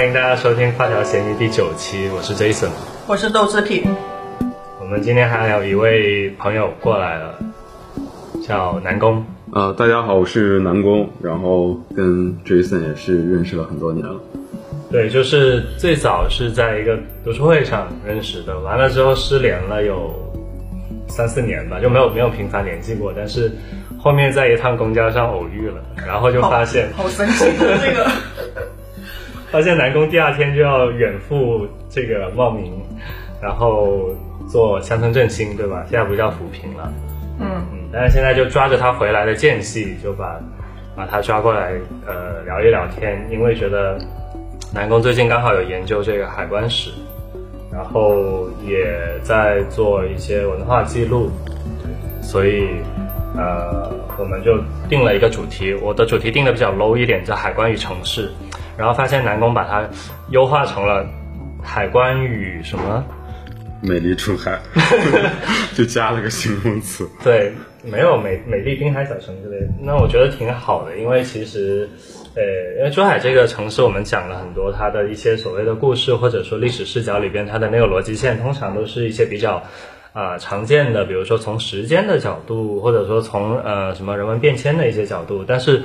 [0.00, 2.70] 欢迎大家收听《跨条咸鱼》第九期，我是 Jason，
[3.06, 3.84] 我是豆制品。
[4.80, 7.38] 我们今天还有一位朋友过来了，
[8.42, 9.22] 叫南宫。
[9.52, 14.18] 呃，大家好，我是南宫，然后跟 Jason 也是认识了很多年了。
[14.90, 20.10] 对，就是最早是在一个读书会上认识的，完了之后失联了有
[21.08, 23.52] 三四年吧，就没有没有频繁联系过，但是
[23.98, 25.74] 后面在一趟公交上偶遇了，
[26.06, 28.10] 然后就发现好神奇的这个。
[29.50, 32.72] 发现南宫第二天就要远赴这个茂名，
[33.42, 34.14] 然后
[34.48, 35.84] 做乡村振兴，对吧？
[35.90, 36.92] 现在不叫扶贫了，
[37.40, 40.40] 嗯嗯，但是现在就抓着他回来的间隙，就把
[40.94, 41.72] 把他抓过来，
[42.06, 43.98] 呃，聊一聊天，因为觉得
[44.72, 46.92] 南宫最近刚好有研究这个海关史，
[47.72, 51.28] 然后也在做一些文化记录，
[52.22, 52.68] 所以
[53.36, 58.30] 呃，我们就定了一个主题，我的主题定的比较 low 一点，叫海关与城市。
[58.80, 59.86] 然后发现南宫把它
[60.30, 61.06] 优化成了
[61.62, 63.04] 海关与什么
[63.82, 64.58] 美丽出海，
[65.76, 67.06] 就加了个形容词。
[67.22, 67.52] 对，
[67.84, 69.66] 没有美美丽滨海小城之类的。
[69.82, 71.90] 那我觉得挺好的，因为其实，
[72.34, 72.42] 呃，
[72.78, 79.62] 因为珠海这个城市，我们讲了很多它的一些所谓的故事，或者说历史视角里边它的那个逻辑线，通常都是一些比较
[80.14, 85.82] 啊、常见的，比如说从时间的角度，或者说从呃什么人文变迁的一些角度，但是。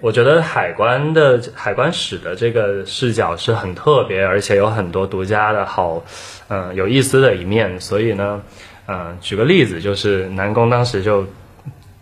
[0.00, 6.02] 我觉得海关的海关史的这个视角是很特别，而且有很多独家的好，
[6.48, 7.80] 嗯、有意思的一面。
[7.80, 8.40] 所以呢，
[8.88, 11.26] 嗯、举个例子，就是南宫当时就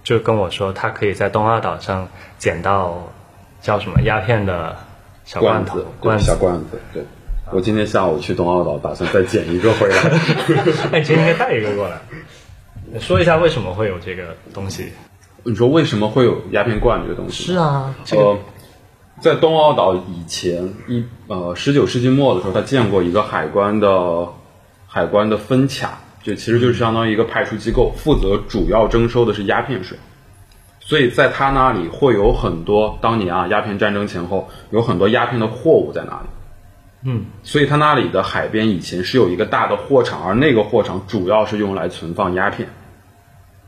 [0.05, 3.13] 就跟我说，他可以在东澳岛上捡到
[3.61, 4.77] 叫什么鸦片的
[5.25, 6.25] 小罐头子，罐子。
[6.25, 6.81] 小罐子。
[6.95, 7.03] 对，
[7.51, 9.97] 我今天下午去东澳岛，打算再捡一个回来。
[10.93, 11.99] 哎，你今天应该带一个过来，
[13.01, 14.93] 说一下为什么会有这个东西。
[15.45, 17.45] 你说为什么会有鸦片罐这个东西？
[17.45, 18.39] 是啊，这个、呃，
[19.21, 24.29] 在东澳岛以前，一呃十九世纪末的时候，他建过一个海关的
[24.87, 29.97] 海关的分卡，就其实就是相当于一个派出机构，负责主要征收的是鸦片税。
[30.81, 36.29] 所以在他那里会有很多当年啊鸦片战争前后有很多鸦片的货物在那里。
[37.05, 42.69] 嗯，所以他那里的海边以前是有一个大的货场，而那个货场主要是用来存放鸦片。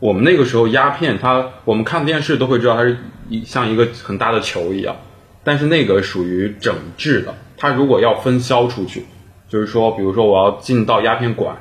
[0.00, 2.96] 我们那个时候鸦片它，我们看电视都会知道它是
[3.28, 4.96] 一像一个很大的球一样，
[5.44, 7.34] 但是那个属于整治的。
[7.58, 9.04] 它如果要分销出去，
[9.48, 11.56] 就是说，比如说我要进到鸦片馆，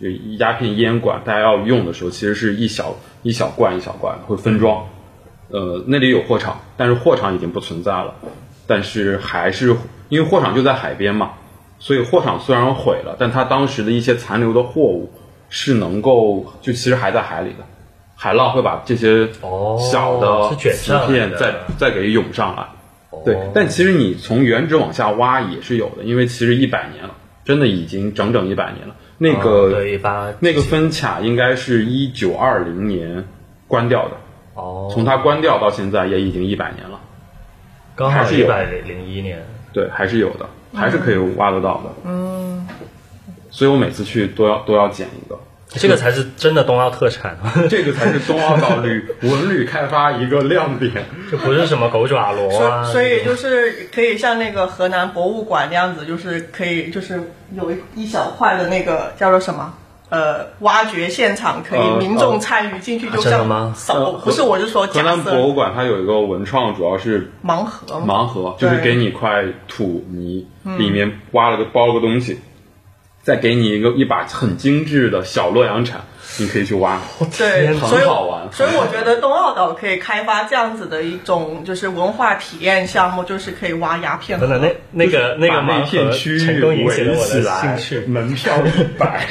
[0.00, 0.08] 就
[0.38, 4.86] 鸦片烟馆，大家要用的时候，其实是一小一小罐一小罐会分装。
[5.50, 8.14] 呃，那里有货场，但是货场已经不存在了，
[8.68, 9.74] 但是还是
[10.08, 11.32] 因为货场就在海边嘛，
[11.80, 15.10] 所以货场虽然毁了，但它当时的一些残留的货物
[15.48, 17.64] 是能够就其实还在海里的，
[18.14, 22.66] 海浪会把这些哦小的是卷瓷上来的片再再给涌上来。
[23.24, 27.14] 对，但其实你从原址往下挖也是有的，因为其实一百年了，
[27.44, 28.94] 真的已经整整一百年了。
[29.16, 30.00] 那个、哦对
[30.40, 33.24] 那个分卡应该是一九二零年
[33.66, 34.16] 关掉的，
[34.54, 37.00] 哦，从它关掉到现在也已经一百年了。
[37.96, 39.44] 刚好还是一百零一年。
[39.72, 41.90] 对，还是有的，还是可以挖得到的。
[42.04, 42.66] 嗯，
[43.58, 45.36] 所以我每次去都要都要捡一个，
[45.68, 47.36] 这个才是真的东奥特产，
[47.68, 50.92] 这个才是东奥岛旅文旅开发一个亮点。
[51.28, 52.84] 这不是什么狗爪螺啊。
[52.84, 57.20] 所所以就是可以像那个河南博物馆那样子，就是可以就是
[57.56, 59.74] 有一一小块的那个叫做什么？
[60.10, 70.46] 呃，挖掘现场可以呃民众参与进去，啊就像扫，呃不是我是说河南博物馆它有一个文创，主要是盲盒，盲盒，就是给你一块土泥，
[70.78, 72.38] 里面挖了个包了个东西，
[73.28, 76.00] 再给你一个一把很精致的小洛阳铲，
[76.38, 76.98] 你可以去挖。
[77.36, 84.46] 对，所以很好玩所以我觉得东澳岛可以开发这样子的一种就是文化体验项目，就是可以挖鸦片盒。
[84.46, 88.06] 真的那那个那个那片区域成功引起了我的围起来兴趣。
[88.06, 89.26] 门票一百，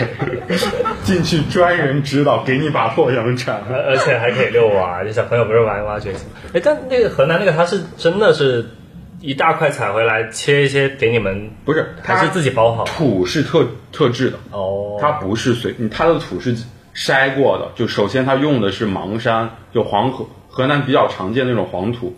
[1.03, 3.63] 进去专人指导，给你把洛阳铲。
[3.67, 6.19] 而而且还可以遛娃，这小朋友不是玩挖掘机。
[6.53, 8.69] 哎，但那个河南那个，他是真的是
[9.19, 12.83] 一大块采回来，切一些给你们，不是，还是自己包好？
[12.83, 16.55] 土是特特制的，哦，它不是随，它的土是
[16.93, 17.71] 筛过的。
[17.75, 22.15] 就首先它用的是芒山，就黄河河南比较常见那种黄土，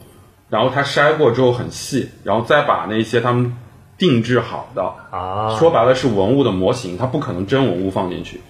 [0.50, 3.56] 然后它筛过之后很细，然后再把那些他们
[3.98, 8.42] 定制好的，啊，说白了是文物的模型，它不可能真文物放进去，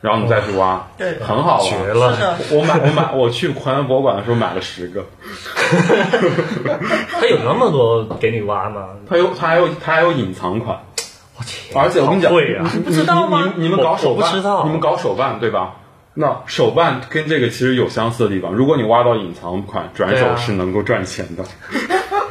[0.00, 5.04] 然后你再去挖，对很好玩，绝了我买我买我去淮安博物馆的时候买了十个，
[7.10, 8.88] 他有那么多给你挖吗？
[9.08, 10.78] 他有他还有他还有隐藏款，
[11.36, 12.32] 我天，而且我跟你讲！
[12.32, 15.74] 你不知道吗你你你们搞手办，我我不知道你们搞手办对吧？
[16.14, 18.52] 那手办跟这个其实有相似的地方。
[18.52, 21.44] 如果你挖到隐藏款，转手是能够赚钱的。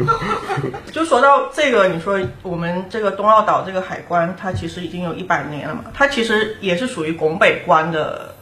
[0.91, 8.33] 就说到这个，你说我们这个东澳岛这个海关，它其实已经有一百年了嘛，它其实也是属于拱北关的，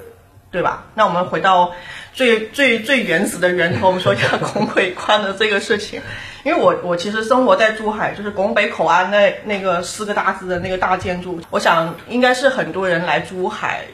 [0.51, 0.85] 对吧？
[0.93, 1.71] 那我们回到
[2.13, 6.01] 最最最原始的源头，我们说一下拱北关的这个事情。
[6.43, 13.85] 因为我我其实生活在珠海，就是拱北口岸那那个四个大字的那个大建筑，我想应该是很多人来珠海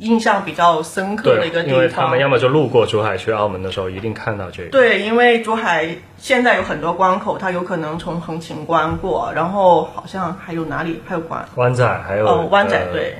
[0.00, 1.76] 印象比较深刻的一个，地方。
[1.76, 4.70] 因为他们要么就路过珠海去澳门的时候，一定看到这个。
[4.70, 13.14] 对，因为珠海现在有很多关口，它有可能从横琴关过，然后好像还有哪里还有关湾仔还有哦，湾仔呃对，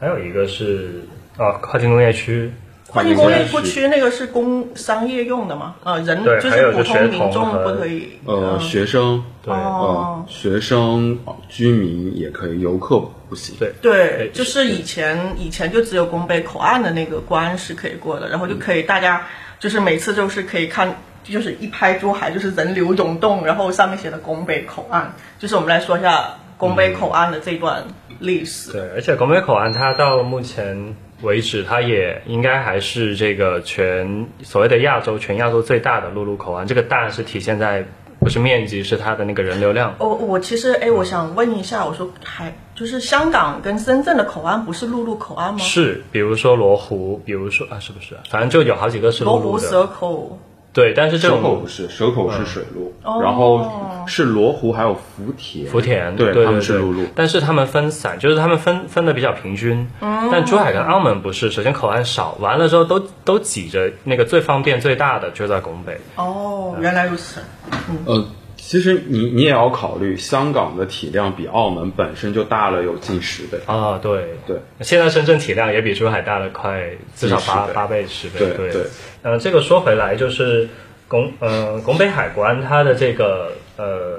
[0.00, 1.04] 还有一个是
[1.36, 2.52] 啊，跨境工业区，
[2.88, 8.12] 跨境工业不区那个是工商业用的嘛，呃，人就是普通民众不可以。
[8.24, 8.60] 呃，嗯。
[8.60, 9.54] 学生，对。
[10.28, 13.56] 学生、呃居民也可以，游客不行。
[13.58, 13.72] 对。
[13.82, 19.26] 对，就是以前以前就只有拱北口岸的那个关是可以过的，然后就可以大家
[19.58, 20.94] 就是每次就是可以看，
[21.24, 27.84] 就是一拍珠海就是人流涌动，然后上面写的拱北口岸，就是我们来说一下拱北口岸的这段
[28.20, 28.72] 历史。
[28.72, 36.66] 对，而且拱北口岸它到目前为止，它也应该还是这个全所谓的亚洲全亚洲最大的陆路口岸。
[36.66, 37.84] 这个大是体现在
[38.20, 39.94] 不是面积，是它的那个人流量。
[39.98, 45.58] 我、我其实哎，我想问一下，我说还就是香港跟深圳的口岸不是陆路口岸吗？
[45.60, 48.16] 是，比如说罗湖，比如说啊，是不是？
[48.28, 49.68] 反正就有好几个是罗湖陆路的。
[49.68, 50.38] 蛇口
[50.76, 57.06] 对，但是这蛇口种不是，蛇口是水路，哦然后是罗湖还有福田，福田，对他们是陆路。
[57.14, 59.88] 但是他们分散，就是他们分分的比较平均。
[60.00, 65.98] 哦但珠海跟澳门不是，首先口岸少，完了之后都都挤着那个最方便最大的就在拱北。
[66.16, 67.40] 哦，原来如此。
[68.04, 68.22] 呃，
[68.66, 73.56] 其实你你也要考虑，香港的体量比澳门本身就大了有近十倍。
[73.64, 78.40] 啊，对对，现在深圳体量也比珠海大了快至少近10倍八八倍十倍。
[78.40, 78.82] 对对对，
[79.22, 80.68] 呃，这个说回来就是
[81.06, 84.18] 拱呃拱北海关它的这个呃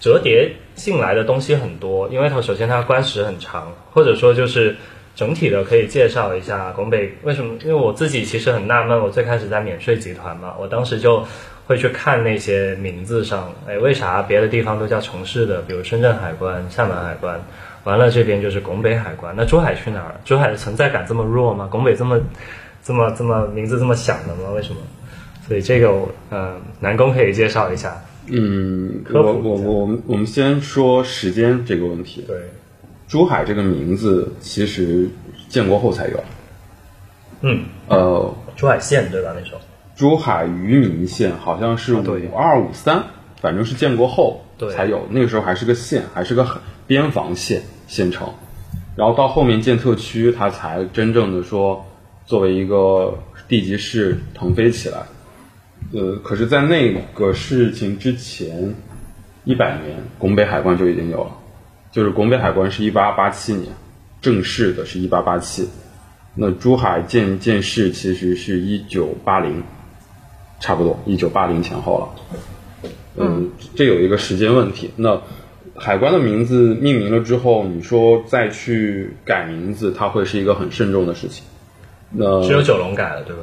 [0.00, 4.76] 折叠进来的东西很多，因为它首先它关时很长，或者说就是
[5.14, 7.54] 整体的可以介绍一下拱北为什么？
[7.62, 11.24] 因为我自己其实很纳闷，我最开始在免税集团嘛，我当时就
[11.66, 17.40] 会去看那些名字上，哎，为啥别的地方都叫城市的，比如深圳海关、厦门海关，
[17.84, 20.14] 完了这边就是拱北海关，那珠海去哪儿？
[20.24, 21.68] 珠海的存在感这么弱吗？
[21.70, 22.20] 拱北这么
[22.82, 24.50] 这么这么名字这么响的吗？
[24.54, 24.80] 为什么？
[25.46, 28.02] 所以这个我嗯，南宫可以介绍一下。
[28.26, 32.24] 嗯，科普一下我我我们我们先说时间这个问题。
[32.26, 32.36] 对，
[33.06, 35.08] 珠海这个名字其实
[35.48, 36.24] 建国后才有，
[37.42, 39.32] 嗯，呃，珠海县对吧？
[39.38, 39.60] 那时候？
[39.96, 43.04] 珠海渔民县好像是五二五三，
[43.40, 48.28] 反正是建国后才有，那个时候还是个县，还是个很边防县县城，
[48.96, 51.86] 然后到后面建特区，它才真正的说
[52.26, 53.16] 作为一个
[53.46, 54.98] 地级市腾飞起来。
[55.92, 58.74] 呃，可是，在那个事情之前，
[59.44, 61.30] 一百年，拱北海关就已经有了，
[61.94, 63.72] 就是拱北海关是一八八七年，
[64.20, 65.68] 正式的是一八八七，
[66.34, 69.62] 那珠海建建市其实是一九八零，
[70.58, 72.90] 差不多一九八零前后了。
[73.14, 74.90] 嗯，这有一个时间问题。
[74.96, 75.22] 那
[75.76, 81.44] 海关的名字命名了之后，你说再去改名字，它会是一个很慎重的事情。
[82.10, 83.42] 那只有九龙改了对吧？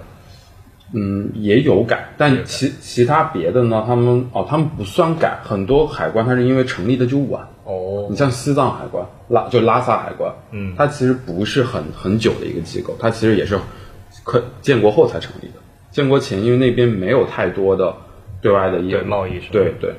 [0.93, 3.85] 嗯，也有改，但其其他别的呢？
[3.87, 7.47] 他们哦，他们不算改，很多海关它是因为成立的就晚。
[7.71, 8.07] 哦。
[8.09, 10.73] 你，像西藏海关，拉就拉萨海关，嗯。
[10.77, 13.59] 它其实不是很很久的一个机构，它其实也是
[14.23, 15.55] 可建国后才成立的。
[15.89, 17.95] 建国前，因为那边没有太多的
[18.41, 18.99] 对外的业务。
[18.99, 19.49] 对贸易是吧？
[19.51, 19.95] 对对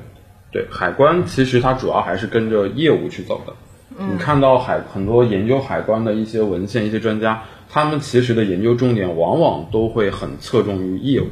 [0.51, 3.53] 对，海关其实它主要还是跟着业务去走的。
[3.95, 11.27] 你看到海很多研究海关的一些文献、一些专家，他们其实的研究重点往往都会很侧重于业务，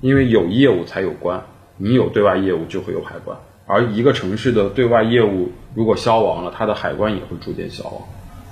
[0.00, 1.40] 因为有业务才有关，
[1.76, 3.38] 你有对外业务就会有海关，
[3.70, 8.02] 而一个城市的对外业务如果消亡了，它的海关也会逐渐消亡。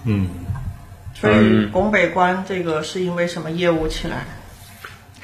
[0.04, 0.28] 嗯，
[1.14, 4.24] 所以拱北关这个是因为什么业务起来？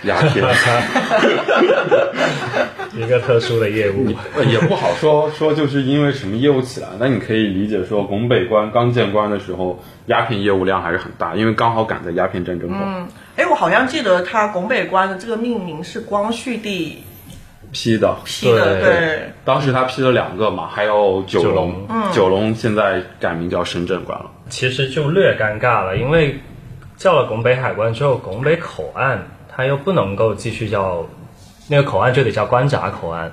[0.02, 0.44] 鸦片
[2.94, 4.12] 一个特殊的业务。
[4.36, 12.76] 呃也不好说说，就是因为什么业务起来，那你可以理解说，拱北关刚建关的时候，鸦片业务量还是很大，因为刚好赶在鸦片战争后。
[13.36, 17.02] 哎，我好像记得它拱北关的这个命名是光绪帝
[17.74, 19.32] 批的，批的，对对。
[19.44, 24.30] 当时他批了两个嘛，还有九九龙龙，九龙现在改名叫深圳关了。
[24.48, 26.38] 其实就略尴尬了，因为
[26.96, 31.04] 叫了拱北海关之后，拱北口岸它又不能够继续叫，
[31.68, 33.32] 那个口岸就得叫关闸口岸。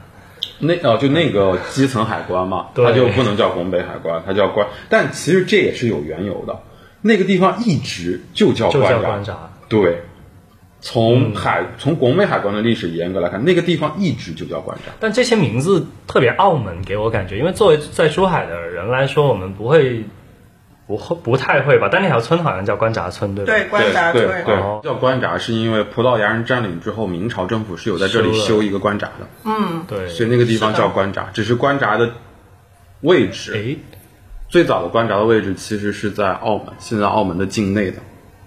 [0.60, 4.67] 那哦，就那个基层海关嘛，对它就不能叫拱北海关，它叫关。
[4.89, 6.60] 但其实这也是有缘由的，
[7.01, 9.38] 那个地方一直就叫关闸，叫关闸。
[9.69, 10.01] 对，
[10.81, 14.91] 从海从拱北海关的历史严格来看，那个地方一直就叫关闸。
[15.00, 20.03] 但这些名字特别澳门，给我感觉，因为作为在珠海的人来说，我们不会
[20.88, 21.88] 不会不太会吧？
[21.91, 23.53] 但那条村好像叫关闸村，对吧？
[23.53, 31.29] 对，关闸村对对哦叫关闸是因为葡萄牙人占领之后，明朝政府是有在这里修一个关闸的，嗯，对，所以那个地方叫关闸。
[31.31, 32.09] 只是关闸的
[33.01, 33.77] 位置，诶，
[34.50, 37.97] 最早的关闸的位置其实是在澳门，现在澳门的境内的。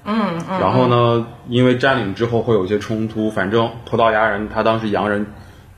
[0.05, 5.27] 嗯，然后呢，因为占领之后会有一些冲突，反正葡萄牙人他当时洋人，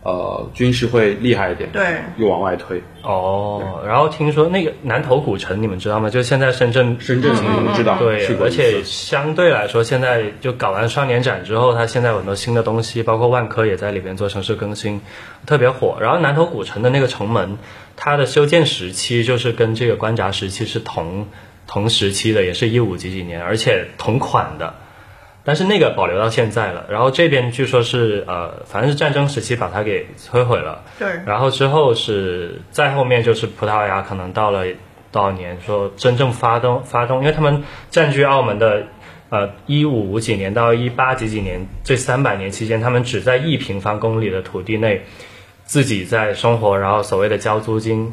[0.03, 2.83] 呃，军事会厉害一点，对，又往外推。
[3.03, 6.11] 哦，然后听说那个南头古城，你们知道吗？
[6.11, 15.01] 就现在深圳，深圳我知道，对而且相对来说，现在就搞完双年展之后，它现在有很多新的东西，包括万科也在里边做城市更新，
[15.47, 15.99] 特别火。
[16.01, 17.59] 然后南头古城的那个城门，
[17.95, 21.29] 它的修建时期就是跟这个关闸时期是同
[21.67, 24.75] 同时期的，也是一五几几年，而且同款的。
[25.45, 34.65] 但是那个保留到现在了，然后这边据说是呃，反正是战争时期把它给摧毁了，对，然后之后是再后面就是葡萄牙，可能到了
[35.13, 38.89] 多少年说真正发动发动，因为他们占据澳门的
[39.29, 45.05] 呃一五五几年到一八几几年这三百年期间，他们只在一平方公里的土地内
[45.65, 48.13] 自己在生活，然后所谓的交租金。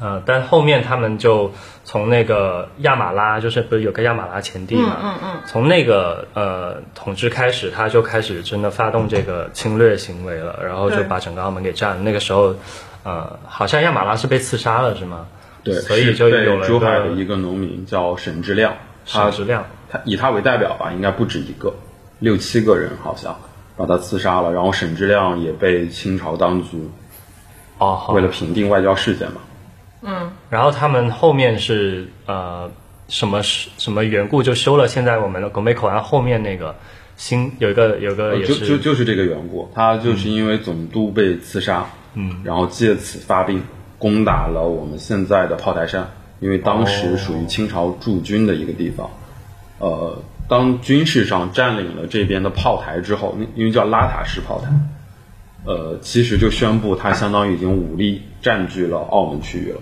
[0.00, 1.50] 呃，但后面他们就
[1.84, 4.96] 从那个亚马拉，就是不是有个亚马拉前地嘛？
[5.02, 12.02] 嗯嗯从那个呃统治开始，他就开始真的发动这个侵略行为了，然后就把整个澳门给占了。
[12.02, 12.54] 那个时候，
[13.02, 15.26] 呃，好像亚马拉是被刺杀了，是吗？
[15.64, 18.74] 对，所以就有了珠海的一一个农民叫沈志亮，
[19.04, 19.66] 沈志亮。
[19.90, 21.74] 他以他为代表吧，应该不止一个，
[22.20, 23.36] 六七个人好像
[23.76, 26.88] 把他刺杀了，然后沈志亮也被清朝当局
[27.78, 29.40] 哦，好为了平定外交事件嘛，
[30.48, 32.70] 然后他们后面是呃
[33.08, 36.76] 什么什么缘故就修了现在我们的拱北口岸后面那个
[37.16, 43.60] 新有一个有个也是就就是这个缘故，他就是因为总督被刺杀，嗯，然后借此发兵
[43.98, 49.10] 攻打了我们现在的炮台山，因为当时哦属于清朝驻军的一个地方，
[49.78, 50.16] 呃，
[50.48, 54.68] 当军事上占领了这边的炮台之后，那因为叫拉塔式炮台，
[55.64, 59.80] 呃，其实就宣布他相当于已经武力占据了澳门区域了。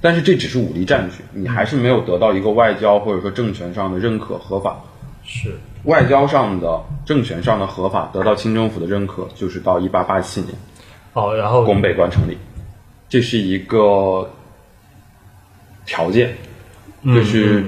[0.00, 4.80] 但是这只是武力占据，你还是没有得到一个外交或者说政权上的认可合法。
[5.24, 5.54] 是。
[5.84, 10.52] 外交上的、政权上的合法得到清政府的认可，就是到一八八七年
[11.12, 12.36] 哦，然后拱北关成立，
[13.08, 14.28] 这是一个
[15.84, 16.34] 条件，
[17.04, 17.64] 就是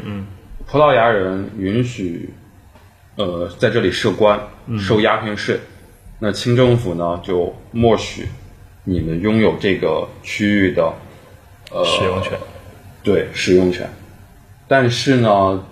[0.67, 2.35] 葡萄牙人允许
[3.15, 4.41] 呃在这里设关，
[4.79, 5.61] 收鸦片税，
[6.19, 8.29] 那清政府呢就默许
[8.89, 10.91] 你们拥有这个区域的
[11.71, 12.33] 呃使用权。
[13.05, 13.89] 对使用权，
[14.67, 15.65] 但是呢，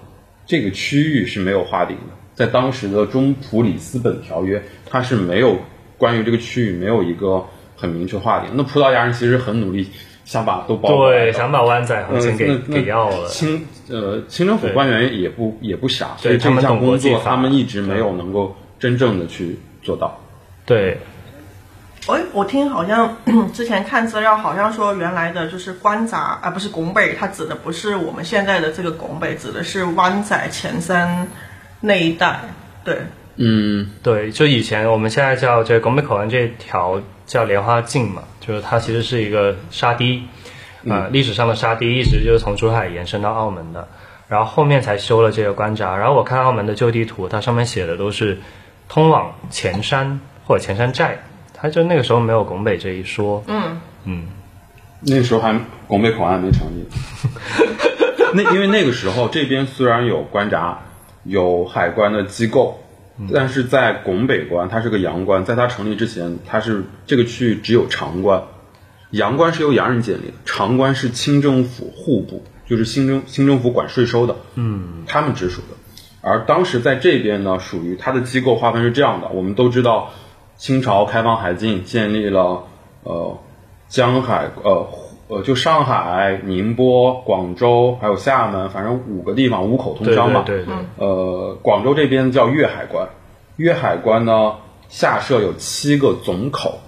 [0.46, 5.58] 这个区域是没有划定的，在当时的中普里斯本条约，它是没有
[5.98, 7.44] 关于这个区域没有一个
[7.76, 8.48] 很明确划定。
[8.54, 9.86] 那葡萄牙人其实很努力，
[10.24, 12.06] 想把都包对，想把湾仔
[12.38, 13.28] 给、给要了。
[13.28, 20.18] 清呃清政府官员也不也不傻，所对以这项工作他们一直没有能够真正的去做到。
[20.64, 20.96] 对，
[22.08, 23.16] 哎，我听好像
[23.52, 31.26] 之前看资料，好像说原来的就是关闸啊，不是拱北，它指的不是我们现在的这个拱北，指的是湾仔前山
[31.80, 32.38] 那一带。
[32.84, 32.98] 对，
[33.34, 40.22] 嗯，对，就以前我们现在叫这拱北口岸这条叫莲花径嘛，就是它其实是一个沙堤，
[40.88, 43.88] 呃，历史上的沙堤一直就是从珠海延伸到澳门的，
[44.28, 45.96] 然后后面才修了这个关闸。
[45.96, 48.38] 然后我看澳门的旧地图，它上面写的都是
[48.88, 51.24] 通往前山或者前山寨，
[51.58, 53.42] 它就那个时候没有拱北这一说。
[53.48, 54.26] 嗯，嗯，
[55.00, 55.58] 那时候还
[55.88, 56.86] 拱北口岸没成立。
[58.34, 60.80] 那因为那个时候这边虽然有关闸，
[61.24, 62.78] 有海关的机构，
[63.32, 68.42] 但是在拱北关它是个洋关，在它成立之前，它是这个区域只有长关，
[69.10, 75.68] 洋关是由洋人建立的，长关是清政府户部，就是新政新政府管税收的，嗯，他们直属的。
[76.20, 80.12] 而当时在这边呢，属于它的机构划分是这样的，我们都知道，
[80.56, 82.64] 清朝开放海禁，建立了
[83.02, 83.38] 呃
[83.88, 84.88] 江海呃
[85.28, 90.42] 呃就上海、宁波、广州还有厦门，反正五个地方五口通商嘛。
[90.46, 93.08] 对对对，呃，广州这边叫粤海关，
[93.56, 94.54] 粤海关呢
[94.88, 96.78] 下设有七个总口，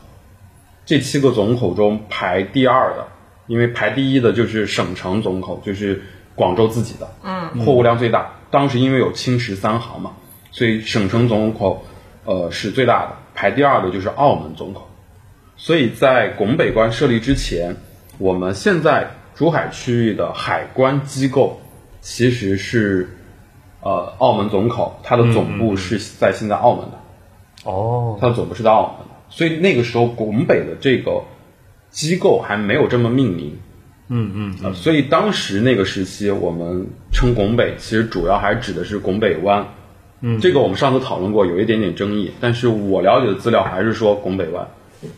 [0.86, 3.06] 这七个总口中排第二的，
[3.46, 6.02] 因为排第一的就是省城总口，就是
[6.34, 8.32] 广州自己的，嗯，货物量最大。
[8.50, 10.12] 当时因为有清十三行嘛，
[10.52, 11.84] 所以省城总口
[12.24, 14.88] 呃是最大的，排第二的就是澳门总口。
[15.56, 17.76] 所以在拱北关设立之前，
[18.18, 21.60] 我们现在珠海区域的海关机构
[22.00, 23.08] 其实是
[23.80, 26.98] 呃澳门总口，它的总部是在现在澳门的，
[27.70, 31.22] 哦，它的总部是在澳门的，所以那个时候拱北的这个
[31.90, 33.58] 机构还没有这么命名。
[34.10, 39.66] 嗯嗯呃，所以当时那个时期，我们称拱北，其实主要还指的是拱北湾。
[40.20, 44.68] 嗯，这个我们上次讨论过，有一点点争议，但是我了解的资料还是说拱北湾。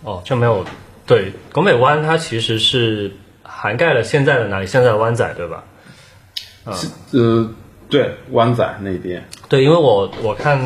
[0.04, 0.64] 哦，就没有
[1.06, 3.10] 对拱北湾，它其实是
[3.42, 4.66] 涵盖了现在的哪里？
[4.66, 5.64] 现在的湾仔对吧？
[6.66, 6.74] 嗯
[7.12, 7.54] 呃，
[7.88, 9.26] 对，湾仔那边。
[9.48, 10.60] 对，因为我我看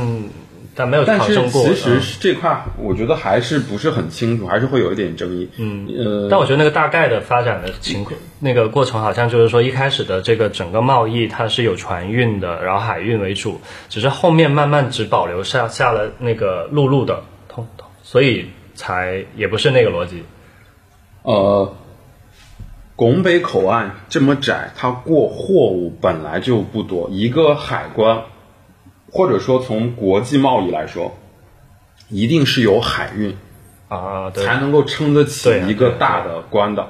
[0.75, 1.63] 但没有但是考证过。
[1.69, 5.49] 其实这块，我觉得还是不是很清楚，还是会有一点争议。
[5.57, 20.25] 嗯，呃，但我觉得那个大概的发展的情况，那个过程好像就是说，一开始的这个整个贸易它是有船运的，然后海运为主，只是后面慢慢只保留下下了那个陆路的通通，所以才也不是那个逻辑。
[21.23, 21.75] 呃，
[22.97, 28.25] 拱北口岸这么窄，它过货物本来就不多，一个海关，
[29.15, 31.17] 或者说从国际贸易来说，
[32.09, 33.37] 一定是有海运
[33.87, 36.89] 啊，对，才能够撑得起一个大的关的。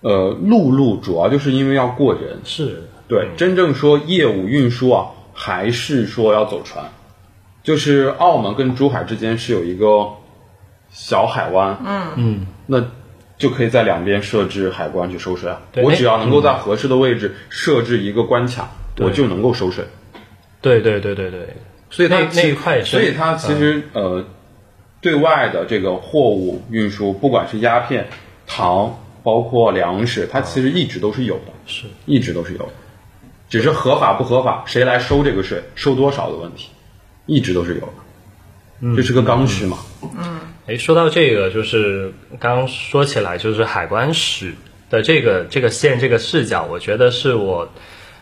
[0.00, 6.86] 呃，陆路主要就是因为要过人，是，对，真正说业务运输啊，还是说要走船。
[7.62, 10.12] 就是澳门跟珠海之间是有一个
[10.88, 12.06] 小海湾，嗯。
[12.16, 12.82] 嗯，那
[13.36, 15.60] 就可以在两边设置海关去收税啊。
[15.82, 19.84] 我只要能够在合适的位置设置一个关卡，我就能够收税。
[20.80, 21.56] 对对对对对，
[21.90, 24.24] 所以它其那一块也是嗯所以它其实、呃，
[25.00, 28.08] 对外的这个货物运输，不管是鸦片、
[28.48, 32.72] 糖，包括粮食，它其实一直都是有的，是一直都是有的，
[33.48, 36.70] 只是合法不合法，谁来收这个税，收多少的问题，
[37.26, 37.92] 一直都是有的。
[38.80, 39.78] 嗯这是个刚需嘛？
[40.66, 44.52] 诶，说到这个，就是刚刚说起来，就是海关史
[44.90, 47.66] 的这个这个线这个视角，我觉得是我，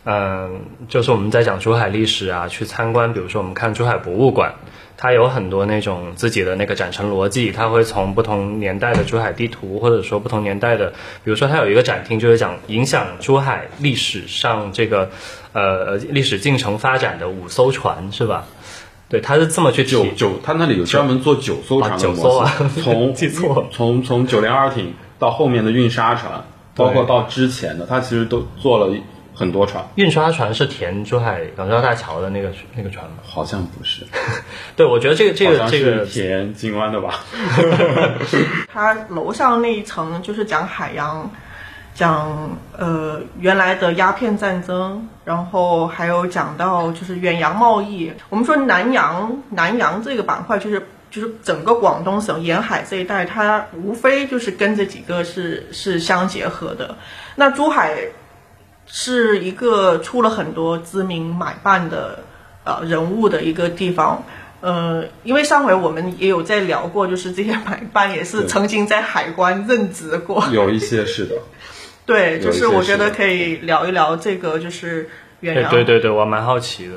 [0.04, 4.54] 嗯、就是我们在讲珠海历史啊，去参观，比如说我们看珠海博物馆，
[4.96, 10.90] 它有很多那种自己的那个展陈逻辑，它会从不同年代的珠海地图，或者说不同年代的，
[11.24, 15.10] 比如说它有一个展厅，就是讲影响珠海历史上这个
[15.52, 18.44] 呃历史进程发展的五艘船，是吧？
[19.08, 21.98] 对，它是这么去提九九，它那里有专门做九艘船的啊。
[21.98, 28.94] 九模艘从记错了从从九零二艇到后面的运沙船，包括到之前的，它其实都做了
[29.34, 29.84] 很多船。
[29.96, 33.18] 运沙船是填珠海港珠澳大桥的那个那个船吗？
[33.22, 34.06] 好像不是，
[34.76, 37.20] 对，我觉得这个这个这个填金湾的吧？
[38.72, 41.30] 它楼上那一层就是讲海洋，
[41.94, 48.12] 讲呃原来的鸦片战争，然后还有讲到就是远洋贸易。
[48.28, 50.86] 我们说南洋南洋这个板块就是。
[51.10, 56.96] 就是整个广东省沿海这一带，它无非就是跟这几个是是相结合的。
[57.36, 57.94] 那珠海
[58.96, 62.20] 是一个出了很多知名买办的
[62.62, 64.22] 呃人物的一个地方。
[64.60, 70.44] 呃，因为上回我们也有在聊过，就是这些买办也是曾经在海关任职过。
[70.52, 71.34] 有一些是的，
[72.06, 76.94] 对，就是我觉得可以聊一聊这个，就是远洋，对对对，我蛮好奇的，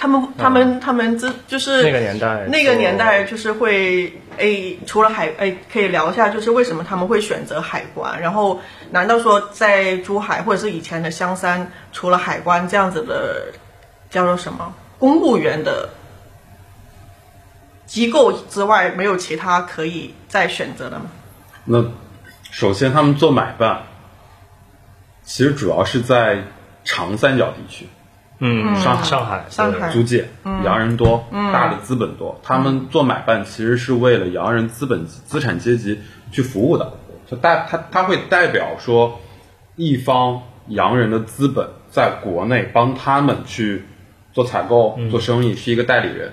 [0.00, 8.18] 他们他们他们这就是那个年代那个年代就是会诶，除了海诶，可以聊一下，就是为什么他们会选择海关？
[8.18, 8.58] 然后
[8.90, 13.52] 难道说在珠海或者是以前的香山，除了海关这样子的
[14.08, 15.90] 叫做什么公务员的
[17.84, 21.10] 机构之外，没有其他可以再选择的吗？
[21.66, 21.84] 那
[22.50, 23.82] 首先他们做买办，
[25.24, 26.44] 其实主要是在
[26.84, 27.86] 长三角地区，
[28.42, 29.90] 嗯，上海上海上海。
[29.90, 30.30] 租界，
[30.64, 36.00] 洋人多，大的资本多，他们做买办其实是为了洋人资本资产阶级
[36.32, 36.94] 去服务的，
[37.26, 39.20] 就代他他会代表说
[39.76, 43.84] 一方洋人的资本在国内帮他们去
[44.32, 46.32] 做采购、做生意，是一个代理人，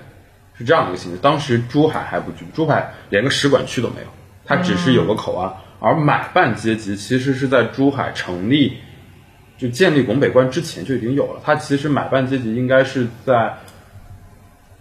[0.56, 1.18] 是这样的一个形式。
[1.18, 4.06] 当时珠海还不具，珠海连个使馆区都没有，
[4.46, 8.78] 它只是有个口岸，而买办阶级其实是在珠海成立。
[9.58, 13.56] 就建立拱北关之前就已经有了，它其实买办阶级应该是在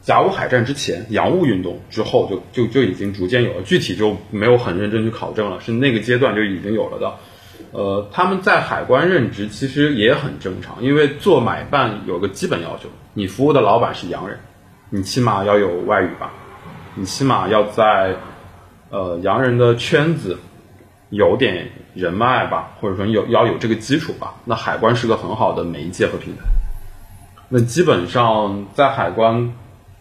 [0.02, 7.16] 甲午海战之前，洋务运动之后就就就已经逐渐有了，具体就没有很认真去考证了，是那个阶段就已经有了的。
[7.72, 14.38] 呃，他们在海关任职其实也很正常，因为做买办有个基本要求，你服务的老板是洋人，
[14.92, 16.32] 你起码要有外语吧，
[16.96, 18.16] 你起码要在
[18.90, 20.38] 呃洋人的圈子
[21.10, 24.36] 有点人脉吧，或者说有要有这个基础吧。
[24.46, 26.44] 那海关是个很好的媒介和平台。
[27.50, 29.54] 那基本上在海关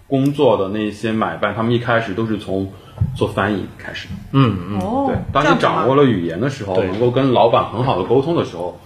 [0.07, 2.73] 工作的那些买办，他们一开始都是从
[3.15, 4.15] 做翻译开始的。
[4.33, 8.81] 嗯嗯，哦对，当你掌握了语言的时候，能够跟老板很好的沟通的时候，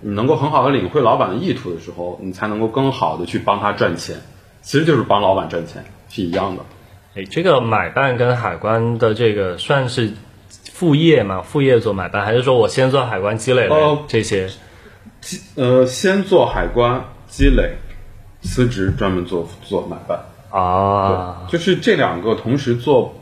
[0.00, 4.16] 你能够很好的领会老板的意图的时候，你才能够更好的去帮他赚钱。
[4.60, 6.62] 其实就是帮老板赚钱是一样的。
[7.16, 10.12] 哎，这个买办跟海关的这个算是
[10.82, 11.42] 副业嘛？
[11.42, 14.50] 副业做买办，还是说我先做海关积累了哦这些？
[15.54, 17.76] 呃，先做海关积累，
[18.42, 20.24] 辞职专门做做买办。
[20.50, 23.14] 啊，就是这两个同时做，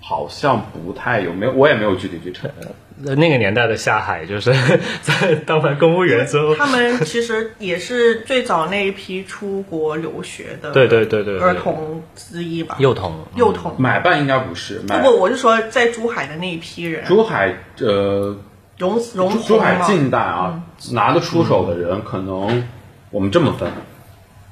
[0.00, 2.46] 好像不太有，没有我也没有具体去查。
[2.98, 4.52] 那那个年代的下海，就是
[5.02, 13.74] 在当完公务员之后，他们其实也是最早那一批出国留学的对对对对对儿童之一吧，幼童幼童。
[13.78, 18.36] 买办应该不是，不不，我是说在珠海的那一批人，珠海呃
[18.78, 22.68] 融融珠珠海近代啊，拿得出手的人，可能
[23.10, 23.70] 我们这么分，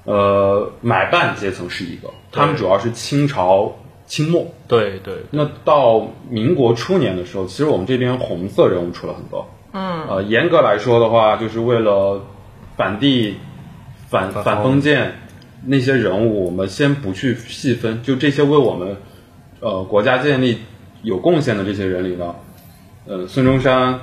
[0.04, 3.76] 呃，买办阶层是一个，他们主要是清朝
[4.10, 4.44] 清末。
[4.66, 9.48] 对对那到民国初年的时候，其实我们这边红色人物出了很多。
[9.72, 12.20] 嗯，呃，严格来说的话，就是为了
[12.76, 13.36] 反帝、
[14.08, 15.20] 反反反封建
[15.64, 18.96] 那些人物，我们先不去细分，就这些为我们
[19.60, 20.58] 呃国家建立
[21.02, 22.34] 有贡献的这些人里呢，
[23.06, 24.00] 呃，孙中山、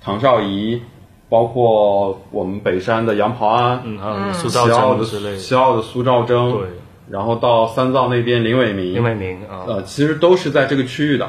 [0.00, 0.80] 唐绍仪，
[1.28, 6.68] 包括我们北山的杨匏安，嗯，还有苏西兆征之类的，西澳的苏兆征，对，
[7.10, 11.26] 然后到三灶那边林伟明，林伟明啊，呃，其实都是在这个区域的。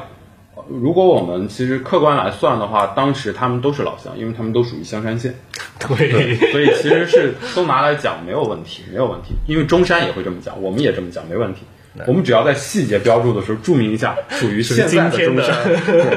[0.54, 5.34] 呃如果我们其实客观来算的话，当时他们都是老乡，因为他们都属于香山县，
[5.80, 9.34] 对，所以其实是都拿来讲没有问题，没有问题。
[9.46, 11.62] 因为中山也会这么讲，我们也这么讲，没问题。
[12.06, 15.56] 我们只要在细节标注的时候注明一下，属于现在的中山。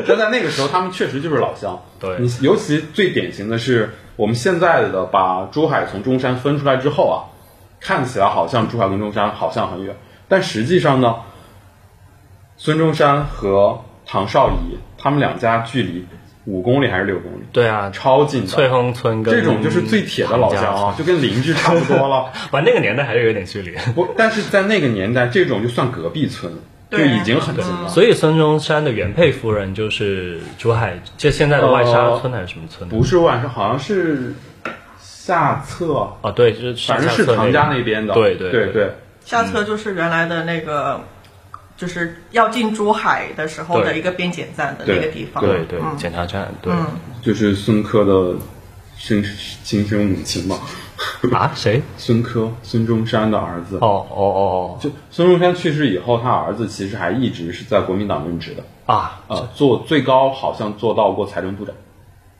[0.08, 1.82] 但在那个时候，他们确实就是老乡。
[2.00, 7.18] 对你尤其最典型的是，我们现在的把珠海从中山分出来之后啊，
[7.80, 9.96] 看起来好像珠海跟中山好像很远，
[10.28, 11.16] 但实际上呢，
[12.58, 16.06] 孙中山和唐绍仪他们两家距离
[16.46, 18.48] 五公里还是六公里，对啊，超近的。
[18.48, 22.32] 翠亨村跟这种就是最铁的老乡啊，就跟邻居差不多了。
[22.52, 23.76] 完那个年代还是有点距离。
[23.96, 26.54] 不，但是在那个年代，这种就算隔壁村，
[26.92, 27.90] 就已经很近了。
[27.90, 32.88] 所以孙中山的原配夫人就是珠海，就现在的外沙村还是什么村？
[32.90, 34.36] 不是外沙，好像是
[35.26, 38.14] 下册啊，对，就是反正是唐家那边的。
[38.14, 38.92] 对对对对，
[39.26, 41.02] 下册就是原来的那个，
[41.76, 45.44] 就是要进珠海的时候的一个边检站的那个地方。
[45.44, 46.72] 对对嗯检查站，对
[47.24, 48.38] 就是孙科的
[48.98, 49.24] 生
[49.64, 50.60] 亲生母亲嘛。
[51.34, 51.82] 啊，谁？
[51.98, 53.78] 孙科，孙中山的儿子。
[53.78, 61.74] 哦哦哦哦就孙中山去世以后，他儿子其实还一直是在国民党任职的，哦啊，呃，做最高好像做到过财政部长。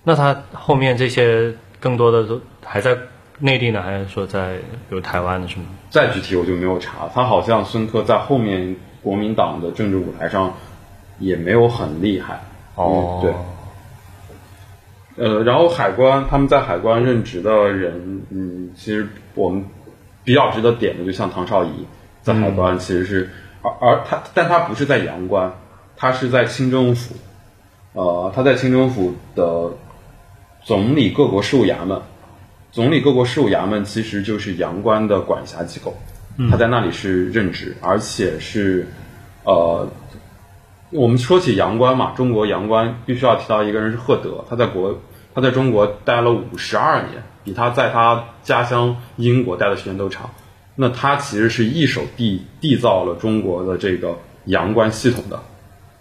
[0.04, 2.98] 那他后面这些更多的都还在
[3.38, 4.56] 内地呢，还是说在
[4.90, 5.68] 比如台湾的什么？
[5.92, 10.52] 再具体我就没有查，他好像孙科在后面国民党的政治舞台上
[11.20, 12.42] 也没有很厉害。
[12.74, 13.30] 哦嗯，
[15.16, 15.28] 对。
[15.28, 19.64] 呃，然后海关他们在海关任职的人，嗯，其实我们
[20.24, 21.86] 比较值得点的，就像唐绍仪
[22.24, 23.30] 在海关其实是，
[23.62, 25.54] 而而他，但他不是在阳关，
[25.96, 27.14] 他是在清政府，
[27.94, 29.70] 呃，他在清政府的
[30.66, 32.02] 总理各国事务衙门，
[32.72, 35.96] 总理各国事务衙门其实就是阳关的管辖机构，
[36.50, 38.88] 他在那里是任职，而且是，
[39.44, 39.88] 呃，
[40.90, 45.00] 我们说起阳关嘛，中国阳关必须要提到一个人是赫德，他在国
[45.36, 50.32] 他在中国待了五十二年，比他在他家乡英国待的时间都长。
[50.74, 55.40] 那他其实是一手缔缔造了中国的这个阳关系统的。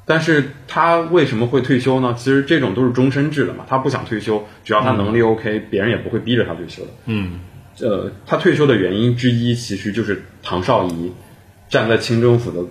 [0.07, 2.15] 但是他为什么会退休呢？
[2.17, 6.91] 其实这种都是终身制的嘛，他不想退休，只要他能力 OK，、别人也不会逼着他退休的。
[7.07, 7.41] 嗯，
[7.81, 11.13] 呃，他退休的原因之一，其实就是唐绍仪
[11.69, 12.69] 站在清政府的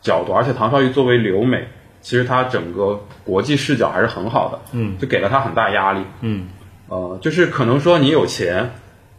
[0.00, 1.66] 角度，而且唐绍仪作为留美，
[2.00, 6.46] 其实他整个国际视角还是很好的，嗯，就给了他很大压力，嗯，
[6.88, 8.70] 呃，就是可能说你有钱，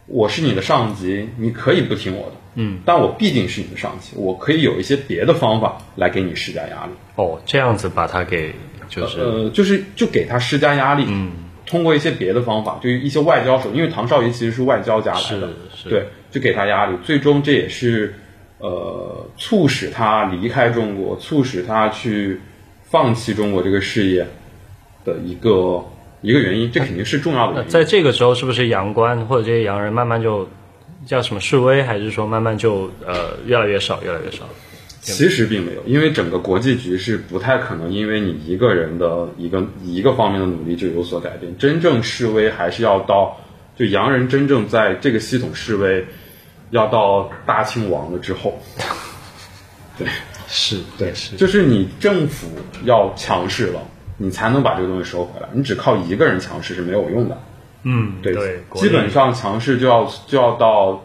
[0.09, 8.53] 我是你的上级，你可以不听我的，嗯，但我毕竟是你的上级，我可以有一些别的方法来给你施加压力，哦，这样子把他给
[8.87, 11.31] 就是、呃，就是就给他施加压力，嗯，
[11.65, 15.49] 通过一些别的方法，就是一些外交手，因为唐绍仪其实是外交家来的，
[15.87, 18.15] 对，就给他压力，最终这也是
[18.57, 22.41] 呃促使他离开中国，促使他去
[22.83, 24.25] 放弃中国这个事业
[25.05, 25.83] 的一个
[26.21, 27.65] 一个原因，这肯定是重要的原因。
[27.65, 30.47] 那在这个时候，是不是洋官或者这些洋人慢慢就
[31.05, 34.43] 叫什么示威，还是说慢慢就呃越来越少，越来越少？
[35.01, 41.57] 其实并没有，因为整个国际局势不太可能因为你一个人的一个一个方面的努力就有所改变。
[41.57, 43.39] 真正示威还是要到
[43.77, 46.05] 就洋人真正在这个系统示威，
[46.71, 48.61] 要到大清亡了之后。
[49.97, 50.07] 对
[50.47, 52.47] 是对是，就是你政府
[52.83, 53.81] 要强势了，
[54.21, 55.47] 你才能把这个东西收回来。
[55.53, 57.37] 你只靠一个人强势是没有用的。
[57.83, 61.01] 嗯，对，对，基本上强势就要就要到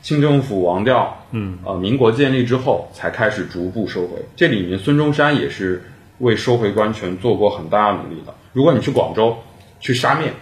[0.00, 4.24] 清政府亡掉，嗯，呃，民国建立之后才开始逐步收回。
[4.34, 5.84] 这里面孙中山也是
[6.18, 8.34] 为收回官权做过很大的努力的。
[8.54, 9.36] 如果你去广州
[9.78, 10.32] 去沙面，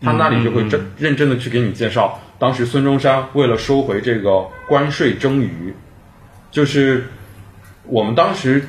[0.00, 5.72] 他那里就会真、认真的去给你介绍，当时孙中山为了收回这个关税征余，
[6.50, 7.06] 就是
[7.86, 8.66] 我们当时。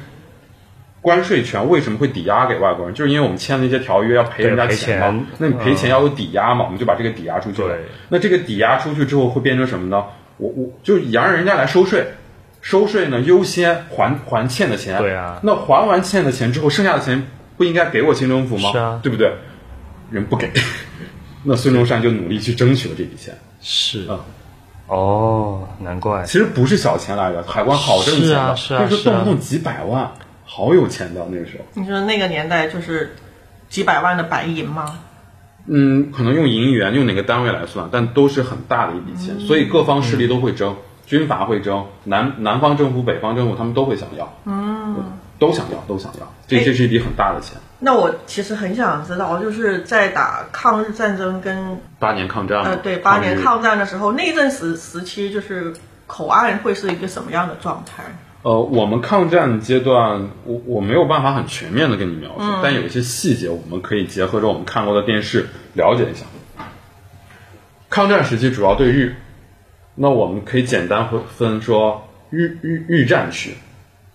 [1.04, 2.96] 关税权为什么会抵押给外国人？
[2.96, 7.62] 就是因为我们签了一些条约要赔人家钱嘛钱，那你赔钱要有抵押嘛，我们就把这个抵押出去。
[8.10, 10.06] 那这个抵押出去之后会变成什么呢？
[10.38, 12.08] 我我就是也让人家来收税，
[12.62, 14.98] 收税呢优先还还欠的钱。
[14.98, 18.72] 对啊那还完欠的钱之后，剩下的钱不应该给我清政府吗？
[18.72, 19.32] 是啊对不对？
[20.10, 20.50] 人不给，
[21.44, 23.38] 那孙中山就努力去争取了这笔钱。
[23.62, 24.20] 是嗯
[24.88, 30.12] 哦，难怪其实不是小钱来的，海关好挣钱的，是啊是啊那时候是啊动不动几百万，
[30.46, 31.66] 好有钱的那个时候。
[31.74, 33.16] 你说那个年代就是
[33.70, 35.00] 几百万的白银吗？
[35.66, 40.76] 嗯，可能用银元用哪个单位来算，但都是很大的一笔钱，所以各方势力都会争，
[41.06, 47.58] 军阀会争，南南方政府、北方政府他们都会想要，嗯，都想要，都想要，这哎这是一笔很大的钱。
[47.80, 55.72] 那我其实很想知道，就是在打抗日战争跟八年抗战嘛，呃对八年抗战的时候，那一阵时时期就是
[56.08, 58.04] 口岸会是一个什么样的状态？
[58.44, 66.26] 呃，我们抗战阶段，我我没有办法很全面的跟你描述，但有一些细节我们可以结合着我们看过的电视了解一下。
[67.90, 69.16] 抗战时期主要对日，
[69.96, 73.56] 那我们可以简单分分说日日日战区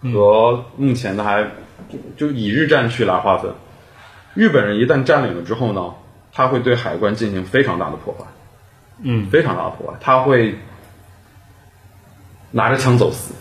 [0.02, 1.44] 和目前的还
[1.88, 3.54] 就就以日战区来划分。
[4.34, 5.94] 日本人一旦占领了之后呢，
[6.32, 8.26] 他会对海关进行非常大的破坏，
[9.02, 10.58] 嗯，非常大的破坏，他会
[12.50, 13.32] 拿着枪走私。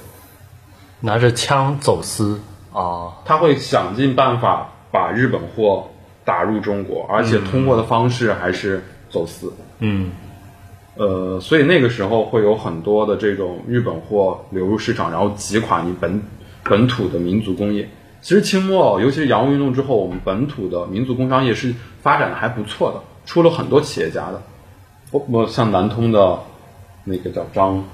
[0.99, 2.39] 拿着枪走私
[2.73, 5.89] 啊，他会想尽办法把日本货
[6.25, 9.53] 打入中国，而且通过的方式还是走私。
[9.79, 10.11] 嗯
[10.95, 16.21] 呃，所以那个时候会有很多的这种日本货流入市场，然后击垮你本
[16.63, 17.87] 本土的民族工业。
[18.19, 24.41] 其实清末，尤其是洋务运动之后，我们本土的民族工商业是发展的还不错的，出了很多企业家的。
[25.11, 26.39] 我我像南通的
[27.03, 27.85] 那个叫张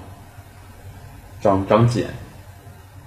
[1.41, 2.05] 张张謇，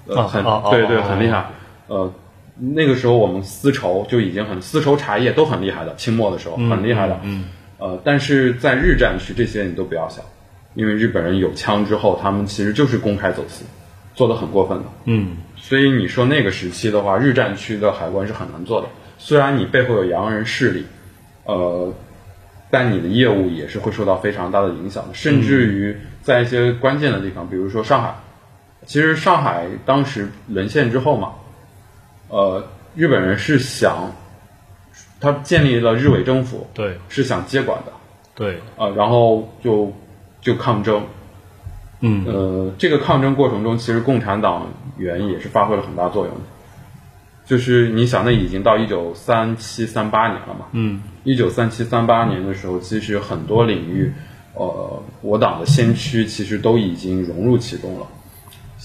[0.09, 1.47] 呃，很对对，哦很厉害。
[1.89, 2.13] 呃，
[2.59, 7.19] 那个时候我们丝绸就已经很丝绸茶叶都很厉害的，清末的时候很厉害的。
[7.23, 7.45] 嗯
[7.79, 10.25] 呃，但是在日战区这些你都不要想，
[10.75, 13.65] 因为日本人有枪之后，他们其实就是公开走私，
[14.15, 14.85] 做的很过分的。
[15.05, 18.89] 嗯所以你说那个时期的话，日战区的海关是很难做的。
[19.19, 20.87] 虽然你背后有洋人势力，
[21.45, 21.93] 呃，
[22.71, 25.15] 但你的业务也是会受到非常大的影响的。
[25.15, 28.15] 甚至于在一些关键的地方，比如说上海，
[28.85, 31.33] 其实上海当时沦陷之后嘛，
[32.29, 34.13] 呃，日本人是想，
[35.21, 37.93] 他建立了日伪政府，对是想接管的，
[38.35, 39.93] 对呃，然后就
[40.41, 41.03] 就抗争，
[42.01, 46.41] 嗯呃，这个抗争过程中，其实共产党员也是发挥了很大作用的。
[47.45, 50.67] 就是你想，那已经到一九三七三八年了嘛？
[50.73, 54.13] 嗯一九三七三八年的时候，其实很多领域，
[54.55, 58.07] 呃，我党的先驱其实都已经融入其中了。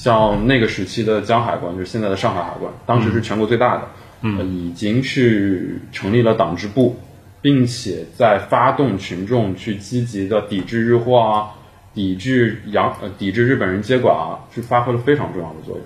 [0.02, 3.84] 像那个时期的江海关，就是现在的上海海关，当时是全国最大的，
[4.22, 6.98] 嗯、已经是成立了党支部，
[7.40, 11.52] 并且在发动群众去积极的抵制日货啊，
[11.94, 15.86] 抵制洋呃抵制日本人接管啊，是发挥了非常重要的作用。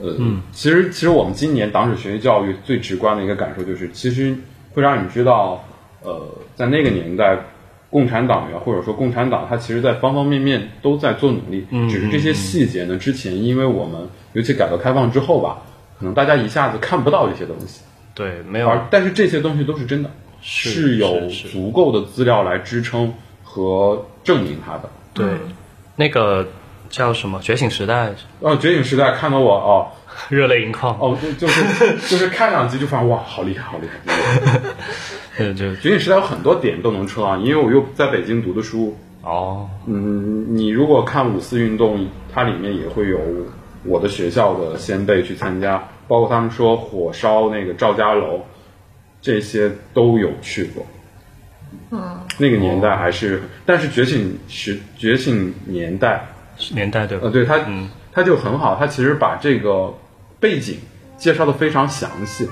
[0.00, 4.34] 呃，其实其实我们今年党史学习教育最直观的一个感受就是，其实
[4.72, 5.62] 会让你知道，
[6.00, 7.36] 呃，在那个年代，
[7.92, 15.58] 共产党员或者说共产党，它其实在方方面面都在做努力，只是这些细节呢，之前因为我们尤其改革开放之后吧，
[15.98, 17.82] 可能大家一下子看不到这些东西，
[18.14, 18.68] 对，没有。
[18.68, 23.12] 而但是这些东西都是真的，是有足够的资料来支撑
[23.44, 24.90] 和证明它的。
[25.12, 25.26] 对。
[25.94, 26.48] 那个
[26.88, 28.08] 叫什么《觉醒时代》
[28.40, 29.86] 哦，觉醒时代看到我哦。
[30.28, 34.60] 热泪盈眶，哦，就就是就是看两集就发现哇，好厉害，好厉害！
[35.36, 43.18] 对就觉醒时代有很多点都能扯啊，因为我又在北京读的书，哦嗯，你如果看五四运动，它里面也会有
[43.84, 48.40] 我的学校的先辈去参加，包括他们说火烧那个赵家楼，
[49.20, 50.86] 这些都有去过。
[51.90, 56.26] 嗯，那个年代还是，但是觉醒时觉醒年代，
[56.74, 57.30] 年代对吧呃，？
[57.30, 59.94] 对他，嗯它就很好，他其实把这个
[60.38, 60.76] 背景
[61.16, 62.46] 介绍的非常详细，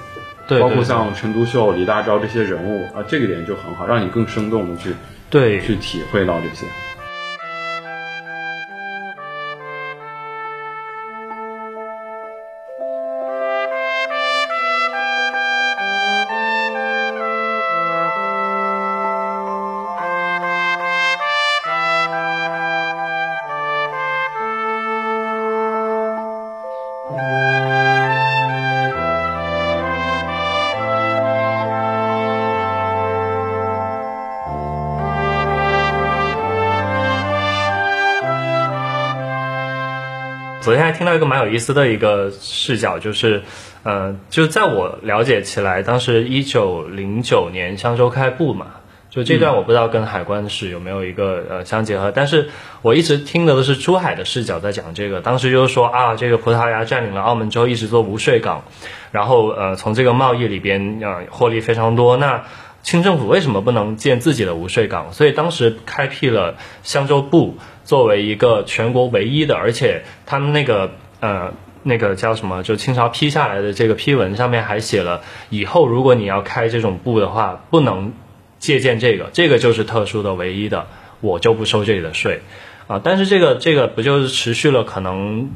[0.58, 4.94] 包括像陈独秀、李大钊这些人物啊，这个点就很好，让你更生动的去
[5.28, 6.66] 对去体会到这些。
[41.00, 43.42] 听到一个蛮有意思的一个视角，就是，
[43.84, 48.66] 呃，就在我了解起来，当时一九零九年香洲开埠嘛，
[49.08, 52.50] 就这段我不知道跟海关史有没有一个呃相结合，但是
[52.82, 58.64] 我一直听的都是珠海的视角在讲这个，当时就是说啊，这个葡萄牙占领了澳门之后，一直做无税港，
[59.10, 62.42] 然后呃从这个贸易里边呃获利非常多，那。
[62.82, 65.12] 清政府为什么不能建自己的无税港？
[65.12, 78.12] 所以当时开辟了香洲埠，作为一个全国唯一的，而且他们那个呃那个叫什么，就清朝批下来的这个批文上面还写了，以后如果你要开这种埠的话，不能
[78.58, 80.86] 借鉴这个，这个就是特殊的、唯一的，
[81.20, 82.40] 我就不收这里的税
[82.86, 83.00] 啊。
[83.02, 85.50] 但是这个这个不就是持续了可能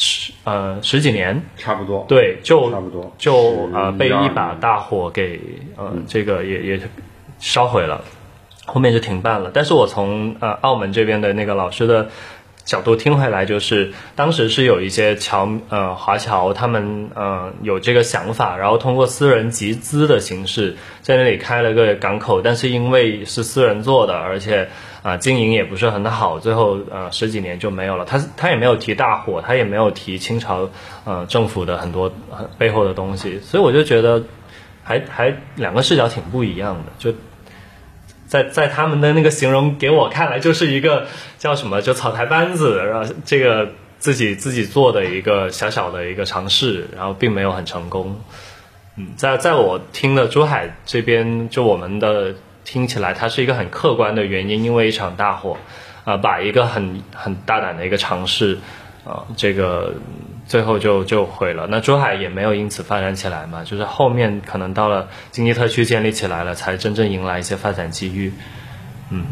[0.00, 1.42] 十呃十几年？
[1.58, 5.38] 差不多，对，就差不多就呃被一把大火给
[5.76, 6.80] 呃这个也也
[7.38, 8.02] 烧毁了，
[8.64, 9.50] 后面就停办了。
[9.52, 12.08] 但是我从呃澳门这边的那个老师的
[12.64, 24.70] 角度听回来，就是当时是有一些侨呃华侨他们呃有这个想法，然后通过私人集资的形式在那里开了个港口，但是因为是私人做的，而且
[25.02, 28.04] 啊、经营也不是很好，最后呃十几年就没有了。
[28.04, 30.70] 他他也没有提大火，他也没有提清朝
[31.04, 32.12] 呃政府的很多、
[32.58, 34.22] 背后的东西，所以我就觉得
[34.82, 37.14] 还还两个视角挺不一样的，就。
[38.30, 41.08] 在在他们的那个形容给我看来，就是一个
[41.38, 48.20] 叫什么，就草台班子，然后这个自己自己做的一个小小的一个尝试，然后并没有很成功。
[48.96, 52.36] 嗯，在在我听的珠海这边，就我们的
[52.70, 55.56] 听起来，它是一个很客观的原因，因为一场大火，
[56.04, 58.58] 啊、把一个很很大胆的一个尝试，
[59.04, 59.94] 啊、这个
[60.46, 61.66] 最后就就毁了。
[61.68, 68.32] 那珠海也没有因此发展起来嘛，就是后面可能到了经济特区建立起来了，才真正迎来一些发展机遇。
[69.10, 69.26] 嗯，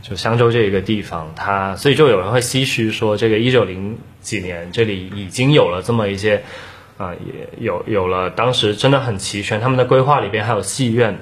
[0.00, 6.44] 就香洲这一个地方，它所以就有人会唏嘘说，这个一九零几年这里已经有了这么一些。
[6.98, 11.18] 啊，也有有了，当时真的很齐全，他们的规划里边还有戏院，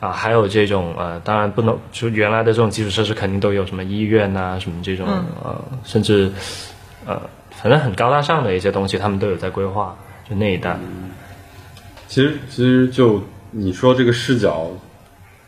[0.00, 5.06] 啊，还有这种呃，当然不能就原来的这种基础设施肯定都有什么医院呐、什么这种、
[5.44, 6.32] 呃，甚至
[7.06, 9.94] 呃，反正很高大上的一些东西，他们都有在规划，
[10.28, 10.78] 就那一带。
[12.08, 14.70] 其实其实就你说这个视角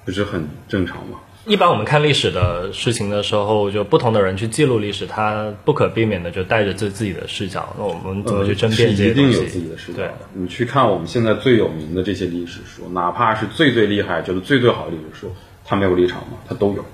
[0.05, 1.19] 不是很正常吗？
[1.45, 9.33] 一般我们看历史的事情的时候，就不同的人去记录历史，他不可避免的就带着自自己的视角，那我们怎么去争辩这呃是一定？
[9.33, 10.15] 有自己的视角对的。
[10.35, 15.33] 你去看我们现在最有名的这些历史书，哪怕是最最厉害、觉得最最好的历史书，
[15.65, 16.39] 它没有立场吗？
[16.49, 16.85] 它都有，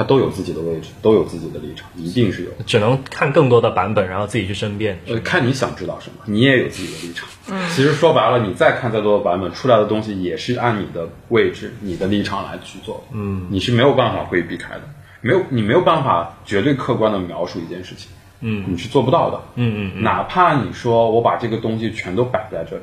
[0.00, 2.50] 它都有自己的位置，都有自己的立场，一定是有。
[2.64, 4.98] 只能看更多的版本，然后自己去申辩。
[5.06, 7.28] 呃，看你想知道什么，你也有自己的立场。
[7.50, 13.02] 嗯，其实说白了，你再看再多的版本，出来的东西也是按你的位置、你的立场来去做的。
[13.12, 14.80] 嗯，你是没有办法会避开的，
[15.20, 18.10] 没有你没有办法绝对客观的描述一件事情。
[18.40, 19.42] 嗯，你是做不到的。
[19.56, 22.82] 嗯嗯哪怕你说我把这个东西全都摆在这里，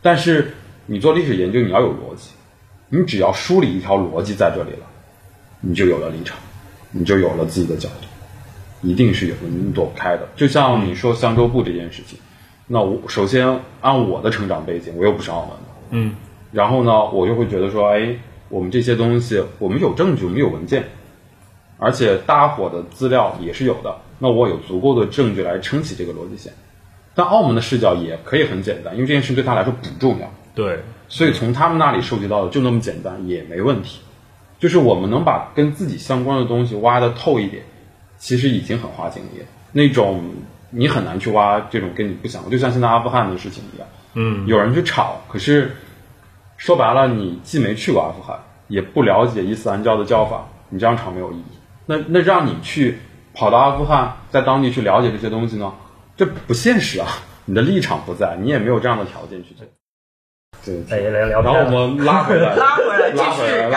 [0.00, 0.54] 但是
[0.86, 2.30] 你做历史研究，你要有逻辑，
[2.88, 4.86] 你只要梳理一条逻辑在这里了，
[5.60, 6.38] 你就有了立场，
[6.96, 10.28] 你就有了自己的角度，一定是有的，你躲不开的。
[10.36, 12.18] 就像你说香洲埠这件事情，
[12.68, 15.56] 那我首先按我的成长背景，我又不是澳门的，
[15.90, 16.14] 嗯。
[16.52, 18.16] 然后呢，我就会觉得说，哎，
[18.48, 20.84] 我们这些东西，我们有证据，我们有文件，
[21.78, 26.52] 而且大伙的资料也是有的，那我有足够的证据来撑起这个逻辑线。
[27.16, 30.78] 但澳门的视角也可以很简单，因为这件事对他来说不重要，对，
[31.08, 34.00] 所以从他们那里收集到的就那么简单，也没问题。
[34.64, 37.64] 就是我们能把跟自己相关的东西挖的透一点，
[38.16, 39.44] 其实已经很花精力了。
[39.72, 40.24] 那种
[40.70, 45.76] 你很难去挖这种跟你不相关，就像现在阿富汗的事情一样，嗯，有人去炒，可是
[46.56, 48.38] 说白了，你既没去过阿富汗，
[48.68, 51.44] 也不了解伊斯兰教的教法，你这样炒没有意义。
[51.84, 52.96] 那那让你去
[53.34, 55.74] 跑到阿富汗，在当地去了解这些东西呢？
[56.16, 57.06] 这不现实啊！
[57.44, 59.66] 你的立场不在，你也没有这样的条件去做。
[60.64, 62.93] 对，哎，聊聊然后我们拉回来， 拉回来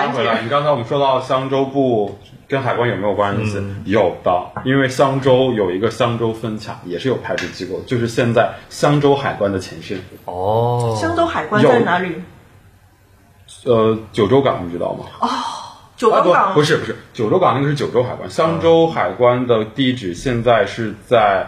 [0.05, 0.41] 拉回来。
[0.41, 2.17] 你刚才我们说到香洲部
[2.47, 3.57] 跟海关有没有关系？
[3.57, 4.31] 嗯有的，
[4.63, 9.99] 因为香洲有一个香洲分卡，也是有派驻机构，就是现在香洲海关的前身。
[10.25, 12.15] 哦，香洲海关在哪里？
[13.65, 15.05] 呃，九州港你知道吗？
[15.19, 15.27] 哦，
[15.95, 21.47] 九州港不是不是，九州港那个是九州海关，香洲海关的地址现在是在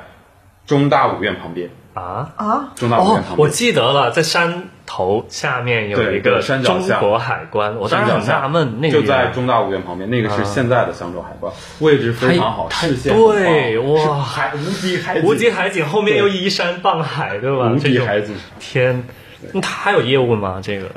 [0.65, 1.69] 中大五院旁边。
[1.99, 2.31] 啊。
[2.35, 3.49] 啊，中大五院哦，我旁边。
[3.51, 17.69] 记得了，在山头下面有一个山脚下中国海关，我当时很纳闷，那个就在中大五院旁边，那个是现在的香洲海关，位置非常好，视线对哇海无敌海景无极海景后面又依山傍海，对吧？
[17.69, 18.35] 无敌海景。
[18.59, 19.03] 天，
[19.51, 20.59] 那他还有业务吗？
[20.61, 20.89] 这个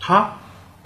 [0.00, 0.32] 它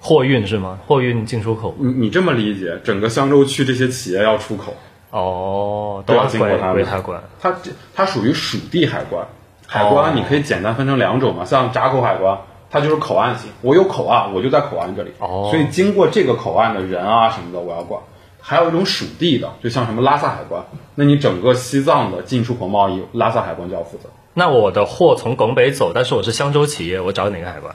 [0.01, 0.79] 货运是吗？
[0.87, 1.75] 货运进出口？
[1.79, 4.75] 你你这么理解，整个香洲区这些企业要出口，
[5.11, 7.23] 哦，哦，都都要经过他们归他管。
[7.41, 9.27] 它这它属于属地海关，
[9.73, 12.39] 海关你可以简单分成两种嘛，像闸口海关，
[12.71, 18.01] 它就是口岸型，我有口岸，我就在口岸这里，哦所以经过这个口岸的人啊什么的我要管。
[18.45, 20.65] 还有一种属地的，就像什么拉萨海关，
[20.97, 24.11] 那你整个西藏的进出口贸易，拉萨海关就要负责。
[24.35, 27.73] 那我的货从拱北走，但是我是香洲企业，我找哪个海关？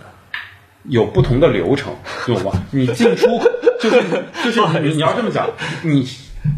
[0.84, 1.94] 有不同的流程，
[2.26, 2.52] 懂吗？
[2.72, 3.28] 你进出
[3.80, 4.04] 就是
[4.44, 5.48] 就是你你要这么讲，
[5.84, 6.06] 你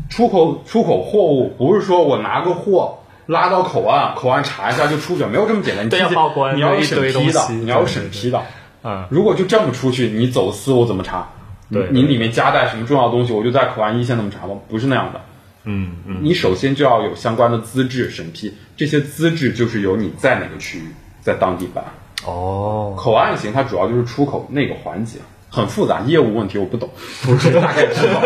[0.09, 2.98] 出口出口货物不是说我拿个货
[3.29, 5.87] 拉到口岸，口岸查一下就出去，没有这么简单。
[5.87, 8.41] 你要报关你要有审批的你要有审批的。
[8.83, 11.29] 嗯，如果就这么出去，你走私我怎么查？
[11.71, 14.55] 对你你里面夹带什么重要东西，我就在口岸一线那么查吗？
[14.67, 15.21] 不是那样的。
[15.65, 20.87] 嗯嗯，你首先就要有相关的资质审批，这些资质就是由你在哪个区域，
[21.21, 21.83] 在当地办。
[22.25, 25.19] 哦，口岸型它主要就是出口那个环节，
[25.51, 26.89] 很复杂，业务问题我不懂，
[27.27, 28.23] 我只是大概知道，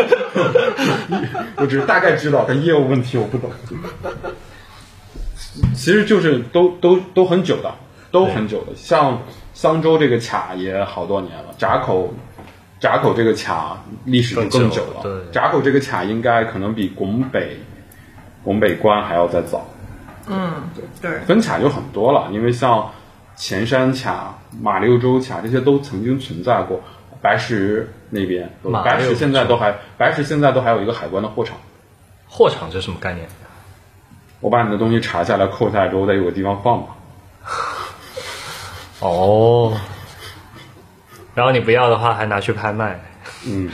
[1.60, 3.50] 我只是大概知道，但业务问题我不懂。
[5.74, 7.74] 其实就是都都都很久的，
[8.10, 9.20] 都很久的，像
[9.52, 12.12] 香洲这个卡也好多年了，闸口
[12.80, 17.56] 闸口这个卡历史就更更久了，久对闸口这个卡应该可能比拱北
[18.42, 19.66] 拱北关还要再早。
[20.26, 22.90] 嗯，对，对分卡就很多了，因为像
[23.36, 26.80] 前山卡、马六洲卡这些都曾经存在过。
[27.20, 28.46] 白石那边，
[28.84, 31.56] 白石现在都还，白石现在都还有一个海关的货场。
[32.28, 33.26] 货场是什么概念？
[34.44, 36.88] 我把你的东西查下来，扣下来之后，再有个地方放嘛。
[39.00, 39.72] 哦，
[41.34, 43.00] 然后你不要的话，还拿去拍卖。
[43.46, 43.70] 嗯，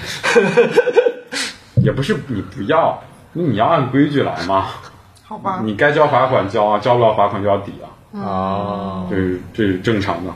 [1.83, 3.03] 也不是你不要，
[3.33, 4.69] 你要按规矩来嘛。
[5.27, 7.91] 好吧，你该交罚款交啊，交不了罚款就要抵啊，
[8.23, 10.33] 哦，这是这是正常的、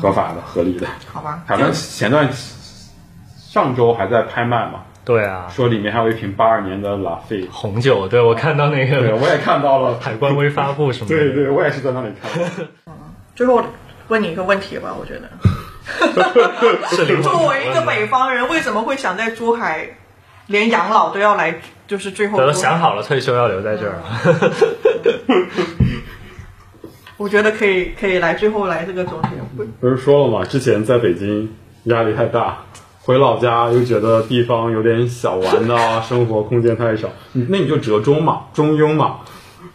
[0.00, 0.86] 合法的、合理的。
[1.12, 2.26] 好吧，反正前段
[3.36, 7.46] 上周还在拍卖嘛，对啊，说里面还有一瓶八二年的拉菲。
[7.52, 9.98] 红酒，对我看到那对，个我也看到了。
[10.00, 11.16] 海关微发布什么的。
[11.16, 12.48] 对对，我也是在那里看的。
[13.36, 13.62] 最后
[14.08, 15.28] 问你一个问题吧，我觉得，
[17.22, 19.88] 作为一个北方人，为什么会想在珠海，
[20.46, 23.98] 连养老都要来，就是最后我都想好了，退休要留在这儿。
[27.16, 29.28] 我觉得可以可以来最后来这个总结。
[29.56, 32.58] 不不是说了吗，之前在北京压力太大，
[33.04, 39.16] 回老家又觉得地方有点小玩的啊，生活空间太少，那你就折中嘛，中庸嘛。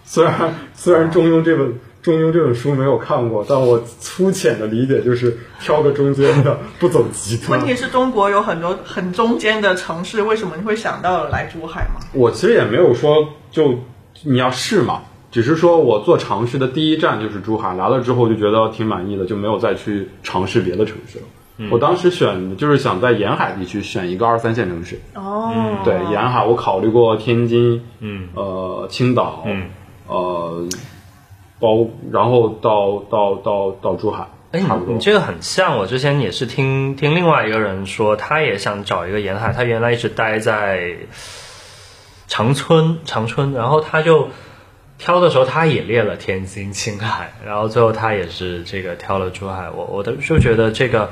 [0.04, 7.68] 虽然虽然中庸这本中庸这本书没有看过，但我粗浅的理解就是挑个中间的，不走极端问。
[7.68, 12.02] 题是中国有很多很中间的城市，为什么你会想到来珠海吗？
[12.14, 13.76] 我其实也没有说就
[14.24, 21.26] 你要试嘛，只是说我做尝试的第一站就是珠海，来了之后就觉得挺满意的，就没有再去尝试别的城市了。
[21.72, 25.51] 我当时选就是想在沿海地区选一个二三线城市，哦，
[25.84, 28.30] 对沿海我考虑过天津，嗯。
[28.34, 29.70] 呃青岛，嗯。
[30.07, 30.68] 呃
[31.60, 34.99] 包然后到到到到珠海，哎，你你。
[34.99, 40.95] 这个很像我之前也是听听另外一个人说，他也想找一个沿海，他原来一直待在
[42.28, 44.30] 长春，长春，然后他就
[44.97, 49.70] 挑的时候他也列了天津、青海，然后最后他也是这个挑了珠海。
[49.70, 51.10] 我我的就觉得这个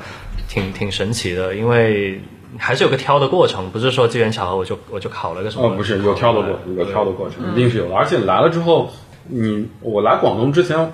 [0.48, 2.20] 挺挺神奇的，因为
[2.56, 5.66] 还是有个挑的过程，不是说机缘巧合我就我就考了个什么。
[5.68, 7.94] 哦，不是有挑的过，有挑的过程，一定是有的。
[7.94, 8.90] 而且来了之后，
[9.26, 10.92] 你我来广东之前，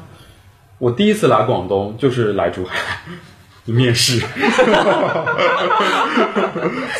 [0.78, 2.76] 我第一次来广东就是来珠海
[3.72, 4.18] 面试，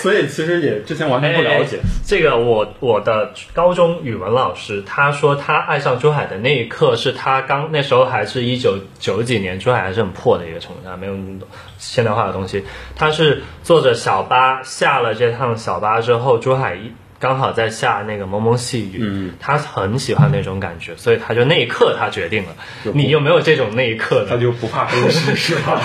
[0.00, 1.80] 所以其实也之前完全不了解哎。
[2.06, 11.46] 这个我我的高中语文老师他说他爱上珠海的那一刻是他刚那时候还是一九九几年，珠海还是很破的一个城市，还没有那么多
[11.76, 12.64] 现代化的东西。
[12.96, 16.90] 他是坐着小巴下了这趟小巴之后，珠海一
[17.24, 22.54] 刚好在下那个蒙蒙细雨，嗯他很喜欢那种感觉，所以他就那一刻他决定了。
[22.92, 24.28] 你有没有这种那一刻的？
[24.28, 25.80] 他就不怕分尸是吧？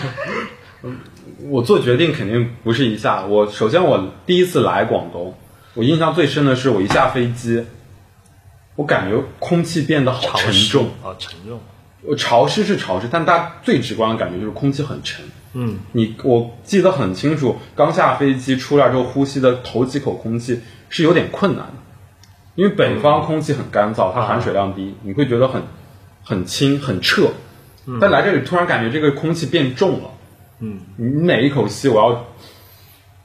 [1.50, 3.26] 我做决定肯定不是一下。
[3.26, 5.36] 我首先我第一次来广东，
[5.74, 7.66] 我印象最深的是我一下飞机，
[8.76, 10.88] 我感觉空气变得好沉重。
[11.02, 11.60] 哦，沉重。
[12.00, 15.22] 我潮湿是潮湿，但大家最直观的感觉就是空气很沉。
[15.54, 21.74] 嗯，你我记得很清楚，刚下飞机出来之后，呼吸的头几口空气是有点困难的，
[22.54, 25.62] 因为北方空气很干燥，它含水量低，你会觉得很
[26.24, 27.30] 很轻很彻。
[28.00, 30.10] 但来这里突然感觉这个空气变重了，
[30.60, 32.24] 嗯，你每一口气我要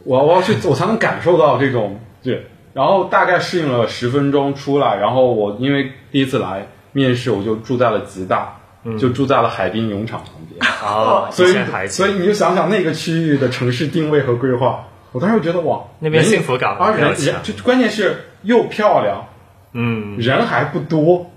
[0.04, 8.60] 我要我要去我才能感受到这种对，然后大概适应了十分钟出来，然后我因为第一次来面试，我就住在了吉大，
[8.98, 10.72] 就住在了海滨泳场旁边。
[10.84, 19.28] 哦，所以海所以你就想想那个区域的城市定位和规划，我当时觉得哇，那边人幸福感而人人就关键是又漂亮，
[19.74, 21.32] 嗯，人还不多。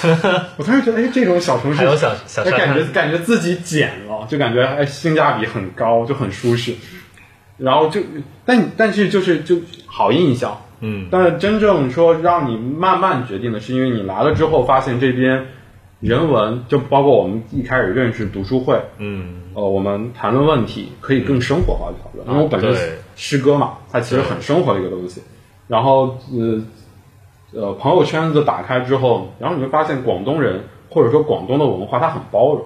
[0.56, 6.74] 我当时觉得，哎，这种小城市还有小小哎感觉感觉自己捡了，就感觉哎性价比很高，就很舒适。
[7.56, 8.00] 然后就，
[8.44, 15.46] 但但是就是就好印象，嗯，但是真正说让你慢慢决定的是，因为你来了之后发现这边
[16.00, 25.22] 人文，就包括我们一开始认识读书会，嗯，呃，我们谈论问题可以更生活化的讨论，因为我本身诗歌嘛，它其实很生活的一个东西。
[25.66, 26.62] 然后呃
[27.52, 32.64] 呃，朋友圈子打开之后，然后你会发现广东人或者说广东的文化，它很包容，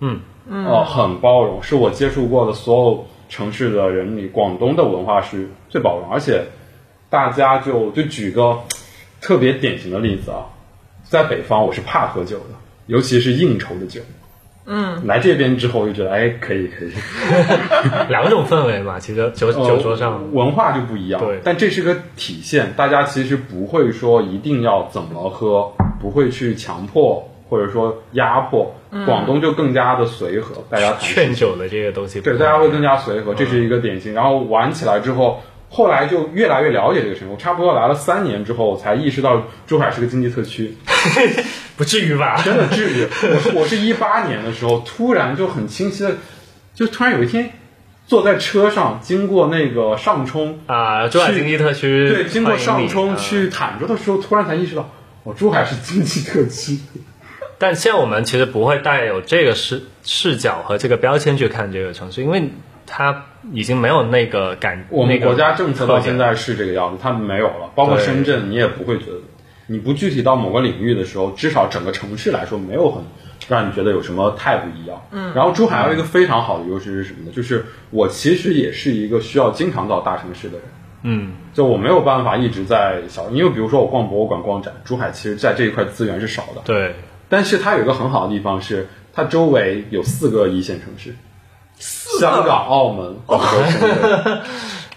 [0.00, 0.20] 嗯。
[0.52, 6.44] 嗯，呃，很包容，是我接触过的所有城市的人里，广东的文化是最包容，而且
[7.08, 8.58] 大家就就举个
[9.20, 10.46] 特别典型的例子啊，
[11.10, 12.54] 在北方我是怕喝酒的，
[12.86, 14.00] 尤其是应酬的酒。
[14.64, 16.92] 嗯，来这边之后就觉得，哎，可以可以，
[18.08, 21.40] 两种氛围嘛，其实酒呃酒桌上，文化就不一样，对。
[21.42, 28.72] 但这是个体现，大家其实不会说一定要怎么喝，不会去强迫或者说压迫，
[29.04, 34.14] 广东就更加的随和，大家谈劝酒的这个东西对，大家会更加随和，这是一个典型。
[34.14, 35.40] 然后玩起来之后，
[35.72, 37.32] 后来就越来越了解这个城市。
[37.32, 40.76] 我差不多来了三年之后，我才意识到珠海是个经济特区，
[41.78, 42.42] 不至于吧？
[42.42, 43.06] 真的至于。
[43.22, 46.16] 我是我是一八年的时候，突然就很清晰的，
[46.74, 47.52] 就突然有一天
[48.06, 54.90] 坐在车上经过那个上冲，啊，珠海经济特区对，经过上冲去坦州的时候，突然才意识到，
[55.22, 56.80] 哦，珠海是经济特区。
[57.58, 62.50] 但现在我们其实不会带有这个视视角和这个标签去看这个城市，因为
[62.92, 64.84] 它已经没有那个感。
[64.90, 67.70] 我们国家政策到现在是这个样子，它没有了。
[67.76, 69.18] 包括深圳，你也不会觉得，
[69.68, 73.02] 你不具体到某个领域的时候，至少整个城市来说，没有很
[73.48, 75.00] 让你觉得有什么太不一样。
[75.12, 75.32] 嗯。
[75.32, 77.32] 然后珠海还有一个非常好的优势是什么呢？
[77.32, 80.66] 就是我其实也是一个需要经常到大城市的人。
[81.02, 86.60] 嗯，就我没有办法一直在小，因为比如说我逛博物馆、逛展，珠海其实在这一块资源是少的。
[86.64, 86.94] 对，
[87.30, 91.14] 但是它有一个很好的地方是，它周围有四个一线城市，
[92.20, 94.42] 香港、澳门、广州、深圳。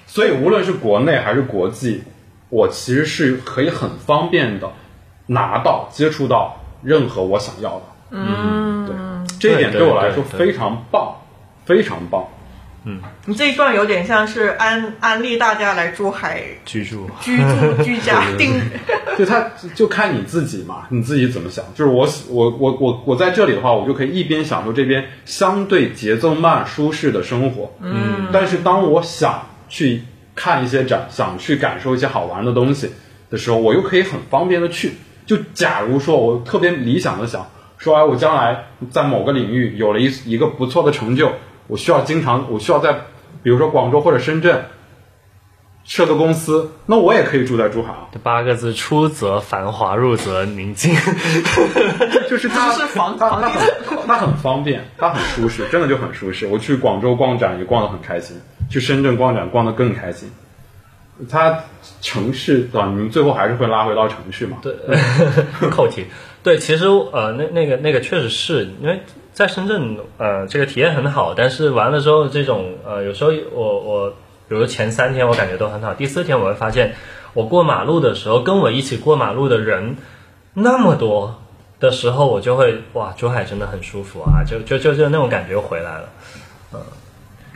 [0.06, 2.04] 所以无论是国内还是国际，
[2.50, 4.70] 我其实是可以很方便的
[5.28, 7.82] 拿到、接触到任何我想要的。
[8.12, 8.96] 嗯，对，
[9.40, 11.16] 这一点对对我来说非常棒，
[11.66, 12.28] 非常棒。
[13.26, 17.10] 你这一段有点像是安安利大家来珠海居住。
[17.22, 17.44] 居住
[17.84, 18.60] 居家定，
[19.18, 21.64] 就他就看你自己嘛，你自己怎么想。
[21.74, 30.02] 就是我我我我我在这里的话，我就可以一边享受这边相对节奏慢、舒适的生活，嗯，但是当我想去
[30.36, 32.92] 看一些展，想去感受一些好玩的东西
[33.30, 34.94] 的时候，我又可以很方便的去。
[35.26, 41.32] 就假如说我特别理想的想说，哎，我将来在某个领域有了一一个不错的成就，
[41.68, 42.94] 我需要经常，我需要在
[43.42, 44.66] 比如说广州或者深圳
[45.84, 48.08] 设个公司，那我也可以住在珠海啊。
[48.14, 50.96] 这八个字：出则繁华，入则宁静。
[52.30, 56.48] 就是它就是房它房地它很它很方便，它很舒适，真的就很舒适。
[56.48, 58.40] 我去广州逛展也逛得很开心，
[58.70, 60.32] 去深圳逛展逛得更开心。
[61.30, 61.64] 它
[62.02, 62.88] 城市对吧？
[62.88, 64.58] 你们最后还是会拉回到城市嘛？
[64.62, 64.74] 对，
[65.70, 66.06] 扣题。
[66.42, 69.02] 对，其实呃，那那个那个确实是因为
[69.34, 74.10] 在深圳，呃，这个体验很好，但是完了之后，这种呃，有时候我我，
[74.48, 76.94] 比如前三天我感觉都很好，第四天我会发现，
[77.34, 79.98] 我过马路的时候，跟我一起过马路的人
[80.54, 81.42] 那么多
[81.80, 86.10] 的时候，我就会哇，珠海真的很舒服啊，就就就就那种感觉回来了，
[86.74, 86.80] 嗯。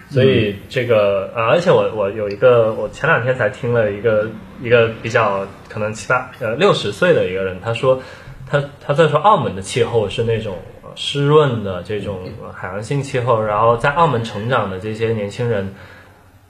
[0.09, 4.25] 所以这个呃，而且我我有一个，我前两天才听了一个
[4.63, 8.01] 一个比较可能七八呃六十岁的一个人，他说
[8.49, 15.75] 他他在说澳门的气候是那种呃湿润的这种呃海洋性气候，然后在澳门成长的这些年轻人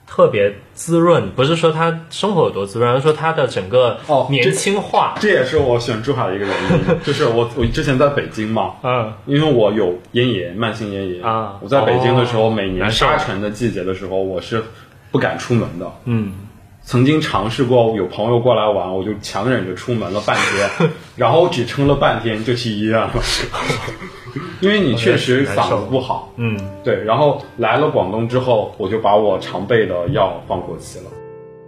[0.06, 5.14] 特别滋润，不是说他生活有多滋润，而是说他的整个哦年轻化。
[5.20, 14.64] 这也是我选珠海的一个原因， 就是我我之前在北京嘛，嗯，因为我有咽炎，慢性咽炎啊我在北京的时候，哦每年沙尘的季节的时候，我是
[15.10, 15.92] 不敢出门的。
[16.06, 16.32] 嗯，
[16.82, 23.10] 曾经尝试过有朋友过来玩，我就强忍着出门了半天， 然后我只撑了半天就去医院了，
[24.60, 26.32] 因为你确实嗓子不好。
[26.36, 31.04] 嗯，对，然后来了广东之后，我就把我常备的药放过期了。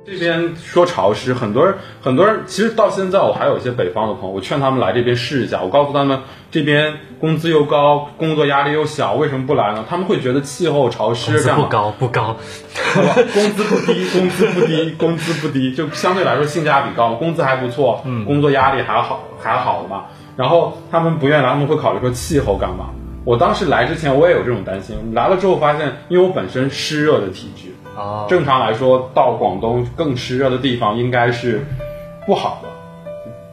[0.06, 5.62] 这边说潮湿，很多人很多人其实到现在我还有一些北方的朋友，我劝他们来这边试一下。
[5.62, 6.20] 我告诉他们，
[6.50, 9.84] 这边工资又高，工作压力又小，为什么不来呢？
[9.88, 12.36] 他们会觉得气候潮湿，工资不高不高，
[13.34, 20.06] 工资不低，工资不低，工资不低，就相对来说性价比高，工资还不错，嗯，工作压力还好，还好的嘛。
[20.36, 22.86] 然后他们不愿意来，他们会考虑说气候干嘛？
[23.26, 31.64] 我当时来之前我也有这种担心，来了之后发现，因为我本身湿热的体质，哦，正常来说到广东更湿热的地方应该是
[32.26, 32.68] 不好的，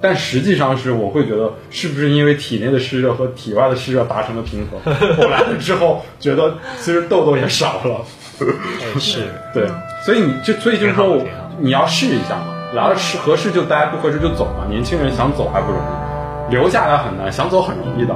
[0.02, 4.80] 但实际上是我会觉得，是不是因为体内的湿热和体外的湿热达成了平衡？
[5.18, 8.02] 我来了之后，觉得其实痘痘也少了。
[8.40, 9.22] 哎是，
[9.52, 9.68] 对，
[10.04, 11.24] 所以你就所以就是说我
[11.60, 14.68] 你要试一下嘛，来了适合适就待，不合适就走嘛。
[14.70, 18.16] 年轻人想走还不容易，留下来很难，想走很容易的。